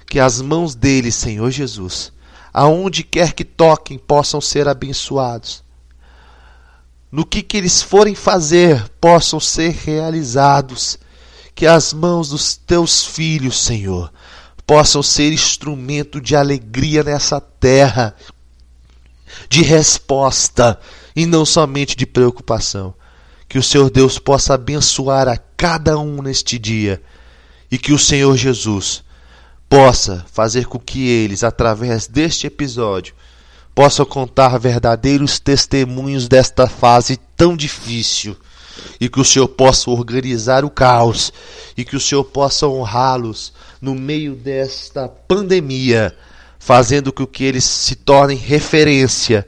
que 0.07 0.17
as 0.17 0.39
mãos 0.39 0.73
dele, 0.73 1.11
Senhor 1.11 1.51
Jesus, 1.51 2.13
aonde 2.53 3.03
quer 3.03 3.33
que 3.33 3.43
toquem, 3.43 3.97
possam 3.97 4.39
ser 4.39 4.69
abençoados. 4.69 5.61
No 7.11 7.25
que, 7.25 7.43
que 7.43 7.57
eles 7.57 7.81
forem 7.81 8.15
fazer, 8.15 8.87
possam 9.01 9.41
ser 9.41 9.71
realizados. 9.71 10.97
Que 11.53 11.67
as 11.67 11.93
mãos 11.93 12.29
dos 12.29 12.55
teus 12.55 13.05
filhos, 13.05 13.61
Senhor, 13.61 14.11
possam 14.65 15.03
ser 15.03 15.31
instrumento 15.33 16.19
de 16.19 16.35
alegria 16.35 17.03
nessa 17.03 17.39
terra, 17.39 18.15
de 19.49 19.61
resposta 19.61 20.79
e 21.15 21.25
não 21.25 21.45
somente 21.45 21.95
de 21.95 22.07
preocupação. 22.07 22.95
Que 23.53 23.59
o 23.59 23.61
Senhor 23.61 23.91
Deus 23.91 24.17
possa 24.17 24.55
abençoar 24.55 25.27
a 25.27 25.37
cada 25.37 25.95
um 25.99 26.23
neste 26.23 26.57
dia. 26.57 26.99
E 27.69 27.77
que 27.77 27.93
o 27.93 27.99
Senhor 27.99 28.35
Jesus 28.35 29.03
possa 29.69 30.25
fazer 30.33 30.65
com 30.65 30.79
que 30.79 31.07
eles, 31.07 31.43
através 31.43 32.07
deste 32.07 32.47
episódio, 32.47 33.13
possam 33.75 34.07
contar 34.07 34.57
verdadeiros 34.57 35.37
testemunhos 35.37 36.27
desta 36.27 36.65
fase 36.65 37.19
tão 37.37 37.55
difícil. 37.55 38.35
E 38.99 39.07
que 39.07 39.21
o 39.21 39.23
Senhor 39.23 39.49
possa 39.49 39.91
organizar 39.91 40.65
o 40.65 40.69
caos. 40.71 41.31
E 41.77 41.85
que 41.85 41.95
o 41.95 41.99
Senhor 41.99 42.23
possa 42.23 42.67
honrá-los 42.67 43.53
no 43.79 43.93
meio 43.93 44.33
desta 44.33 45.07
pandemia, 45.07 46.17
fazendo 46.57 47.13
com 47.13 47.27
que 47.27 47.43
eles 47.43 47.65
se 47.65 47.97
tornem 47.97 48.35
referência 48.35 49.45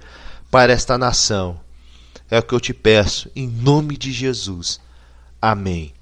para 0.51 0.71
esta 0.71 0.95
nação. 0.95 1.64
É 2.29 2.39
o 2.39 2.43
que 2.43 2.53
eu 2.53 2.59
te 2.59 2.73
peço, 2.73 3.29
em 3.35 3.47
nome 3.47 3.97
de 3.97 4.11
Jesus. 4.11 4.79
Amém. 5.41 5.93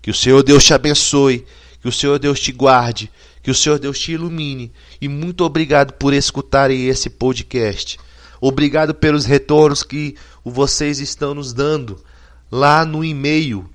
Que 0.00 0.10
o 0.10 0.14
Senhor 0.14 0.42
Deus 0.42 0.64
te 0.64 0.72
abençoe, 0.72 1.44
que 1.82 1.88
o 1.88 1.92
Senhor 1.92 2.18
Deus 2.18 2.40
te 2.40 2.52
guarde, 2.52 3.10
que 3.42 3.50
o 3.50 3.54
Senhor 3.54 3.78
Deus 3.78 3.98
te 3.98 4.12
ilumine. 4.12 4.72
E 5.00 5.08
muito 5.08 5.44
obrigado 5.44 5.92
por 5.94 6.14
escutarem 6.14 6.86
esse 6.86 7.10
podcast. 7.10 7.98
Obrigado 8.40 8.94
pelos 8.94 9.26
retornos 9.26 9.82
que 9.82 10.16
vocês 10.44 10.98
estão 10.98 11.34
nos 11.34 11.52
dando 11.52 12.02
lá 12.50 12.84
no 12.84 13.04
e-mail. 13.04 13.68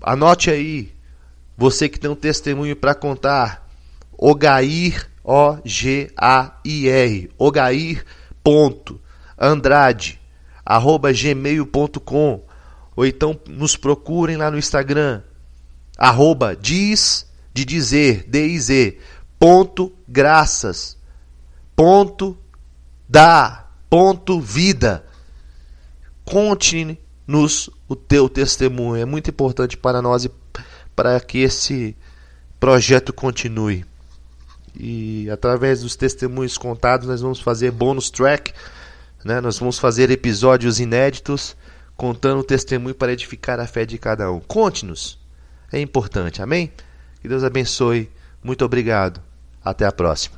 Anote 0.00 0.48
aí, 0.50 0.92
você 1.56 1.88
que 1.88 1.98
tem 1.98 2.08
um 2.08 2.14
testemunho 2.14 2.76
para 2.76 2.94
contar. 2.94 3.66
Ogair, 4.16 5.10
O-G-A-I-R, 5.24 6.10
Ogair, 7.36 8.04
ponto, 8.42 9.00
Andrade, 9.36 10.20
arroba 10.68 11.10
gmail.com 11.10 12.44
ou 12.94 13.06
então 13.06 13.40
nos 13.48 13.74
procurem 13.74 14.36
lá 14.36 14.50
no 14.50 14.58
Instagram, 14.58 15.22
arroba 15.96 16.54
diz, 16.54 17.26
de 17.54 17.64
dizer, 17.64 18.24
D-I-Z, 18.28 18.98
ponto, 19.38 19.90
graças, 20.06 20.98
ponto, 21.74 22.36
dá, 23.08 23.66
ponto, 23.88 24.38
vida. 24.38 25.06
Conte-nos 26.22 27.70
o 27.88 27.96
teu 27.96 28.28
testemunho, 28.28 29.00
é 29.00 29.06
muito 29.06 29.30
importante 29.30 29.74
para 29.74 30.02
nós 30.02 30.26
e 30.26 30.30
para 30.94 31.18
que 31.18 31.38
esse 31.38 31.96
projeto 32.60 33.10
continue. 33.10 33.86
E 34.78 35.30
através 35.30 35.80
dos 35.80 35.96
testemunhos 35.96 36.58
contados, 36.58 37.08
nós 37.08 37.22
vamos 37.22 37.40
fazer 37.40 37.70
bônus 37.70 38.10
track, 38.10 38.52
né? 39.24 39.40
nós 39.40 39.58
vamos 39.58 39.78
fazer 39.78 40.10
episódios 40.10 40.80
inéditos 40.80 41.56
contando 41.96 42.40
o 42.40 42.44
testemunho 42.44 42.94
para 42.94 43.12
edificar 43.12 43.58
a 43.58 43.66
fé 43.66 43.84
de 43.84 43.98
cada 43.98 44.30
um. 44.30 44.40
Conte-nos, 44.40 45.18
é 45.72 45.80
importante, 45.80 46.40
amém? 46.40 46.72
Que 47.20 47.28
Deus 47.28 47.42
abençoe, 47.42 48.10
muito 48.42 48.64
obrigado, 48.64 49.20
até 49.64 49.84
a 49.84 49.92
próxima. 49.92 50.37